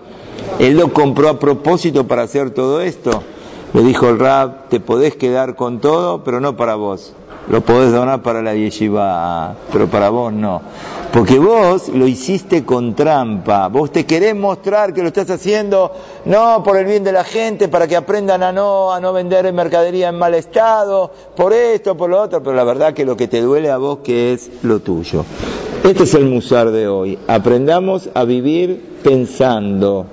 Él 0.58 0.76
lo 0.76 0.92
compró 0.92 1.28
a 1.28 1.38
propósito 1.38 2.08
para 2.08 2.22
hacer 2.22 2.50
todo 2.50 2.80
esto. 2.80 3.22
Le 3.74 3.82
dijo 3.82 4.08
el 4.08 4.20
Rab, 4.20 4.68
te 4.68 4.78
podés 4.78 5.16
quedar 5.16 5.56
con 5.56 5.80
todo, 5.80 6.22
pero 6.22 6.40
no 6.40 6.56
para 6.56 6.76
vos. 6.76 7.12
Lo 7.48 7.60
podés 7.62 7.90
donar 7.90 8.22
para 8.22 8.40
la 8.40 8.54
yeshiva, 8.54 9.56
pero 9.72 9.88
para 9.88 10.10
vos 10.10 10.32
no. 10.32 10.62
Porque 11.12 11.40
vos 11.40 11.88
lo 11.88 12.06
hiciste 12.06 12.64
con 12.64 12.94
trampa. 12.94 13.66
Vos 13.66 13.90
te 13.90 14.06
querés 14.06 14.36
mostrar 14.36 14.94
que 14.94 15.02
lo 15.02 15.08
estás 15.08 15.28
haciendo 15.28 15.90
no 16.24 16.62
por 16.62 16.76
el 16.76 16.84
bien 16.84 17.02
de 17.02 17.10
la 17.10 17.24
gente, 17.24 17.66
para 17.66 17.88
que 17.88 17.96
aprendan 17.96 18.44
a 18.44 18.52
no, 18.52 18.92
a 18.92 19.00
no 19.00 19.12
vender 19.12 19.52
mercadería 19.52 20.10
en 20.10 20.18
mal 20.20 20.34
estado, 20.34 21.10
por 21.34 21.52
esto, 21.52 21.96
por 21.96 22.10
lo 22.10 22.22
otro, 22.22 22.44
pero 22.44 22.54
la 22.54 22.62
verdad 22.62 22.94
que 22.94 23.04
lo 23.04 23.16
que 23.16 23.26
te 23.26 23.40
duele 23.40 23.72
a 23.72 23.78
vos 23.78 23.98
que 24.04 24.32
es 24.32 24.52
lo 24.62 24.78
tuyo. 24.78 25.24
Este 25.82 26.04
es 26.04 26.14
el 26.14 26.26
musar 26.26 26.70
de 26.70 26.86
hoy. 26.86 27.18
Aprendamos 27.26 28.08
a 28.14 28.22
vivir 28.22 29.00
pensando 29.02 30.06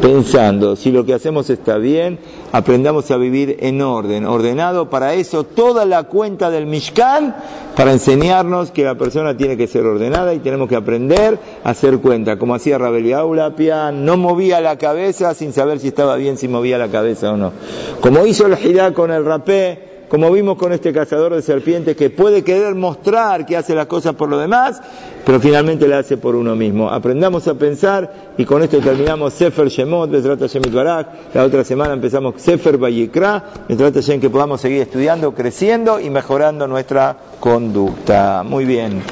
pensando 0.00 0.76
si 0.76 0.92
lo 0.92 1.04
que 1.04 1.14
hacemos 1.14 1.50
está 1.50 1.78
bien, 1.78 2.18
aprendamos 2.52 3.10
a 3.10 3.16
vivir 3.16 3.58
en 3.60 3.82
orden, 3.82 4.26
ordenado. 4.26 4.90
Para 4.90 5.14
eso 5.14 5.44
toda 5.44 5.84
la 5.84 6.04
cuenta 6.04 6.50
del 6.50 6.66
Mishkan, 6.66 7.36
para 7.76 7.92
enseñarnos 7.92 8.70
que 8.70 8.84
la 8.84 8.96
persona 8.96 9.36
tiene 9.36 9.56
que 9.56 9.66
ser 9.66 9.84
ordenada 9.84 10.34
y 10.34 10.38
tenemos 10.38 10.68
que 10.68 10.76
aprender 10.76 11.38
a 11.64 11.70
hacer 11.70 11.98
cuenta. 11.98 12.38
Como 12.38 12.54
hacía 12.54 12.78
Rabeliau 12.78 13.34
Lapia, 13.34 13.92
no 13.92 14.16
movía 14.16 14.60
la 14.60 14.78
cabeza 14.78 15.34
sin 15.34 15.52
saber 15.52 15.78
si 15.80 15.88
estaba 15.88 16.16
bien, 16.16 16.36
si 16.36 16.48
movía 16.48 16.78
la 16.78 16.88
cabeza 16.88 17.32
o 17.32 17.36
no. 17.36 17.52
Como 18.00 18.26
hizo 18.26 18.46
el 18.46 18.58
Hidá 18.58 18.92
con 18.92 19.10
el 19.10 19.24
rapé, 19.24 19.97
como 20.08 20.30
vimos 20.32 20.56
con 20.56 20.72
este 20.72 20.92
cazador 20.92 21.34
de 21.34 21.42
serpientes 21.42 21.96
que 21.96 22.10
puede 22.10 22.42
querer 22.42 22.74
mostrar 22.74 23.46
que 23.46 23.56
hace 23.56 23.74
las 23.74 23.86
cosas 23.86 24.14
por 24.14 24.28
lo 24.28 24.38
demás, 24.38 24.80
pero 25.24 25.40
finalmente 25.40 25.86
la 25.86 25.98
hace 25.98 26.16
por 26.16 26.34
uno 26.34 26.56
mismo. 26.56 26.90
Aprendamos 26.90 27.46
a 27.48 27.54
pensar 27.54 28.32
y 28.38 28.44
con 28.44 28.62
esto 28.62 28.78
terminamos 28.78 29.34
Sefer 29.34 29.68
Shemot, 29.68 30.10
Barak. 30.72 31.08
La 31.34 31.44
otra 31.44 31.64
semana 31.64 31.92
empezamos 31.92 32.34
Sefer 32.40 32.78
Bayikra, 32.78 33.44
en 33.68 34.20
que 34.20 34.30
podamos 34.30 34.60
seguir 34.60 34.82
estudiando, 34.82 35.34
creciendo 35.34 36.00
y 36.00 36.10
mejorando 36.10 36.66
nuestra 36.66 37.16
conducta. 37.40 38.42
Muy 38.44 38.64
bien. 38.64 39.02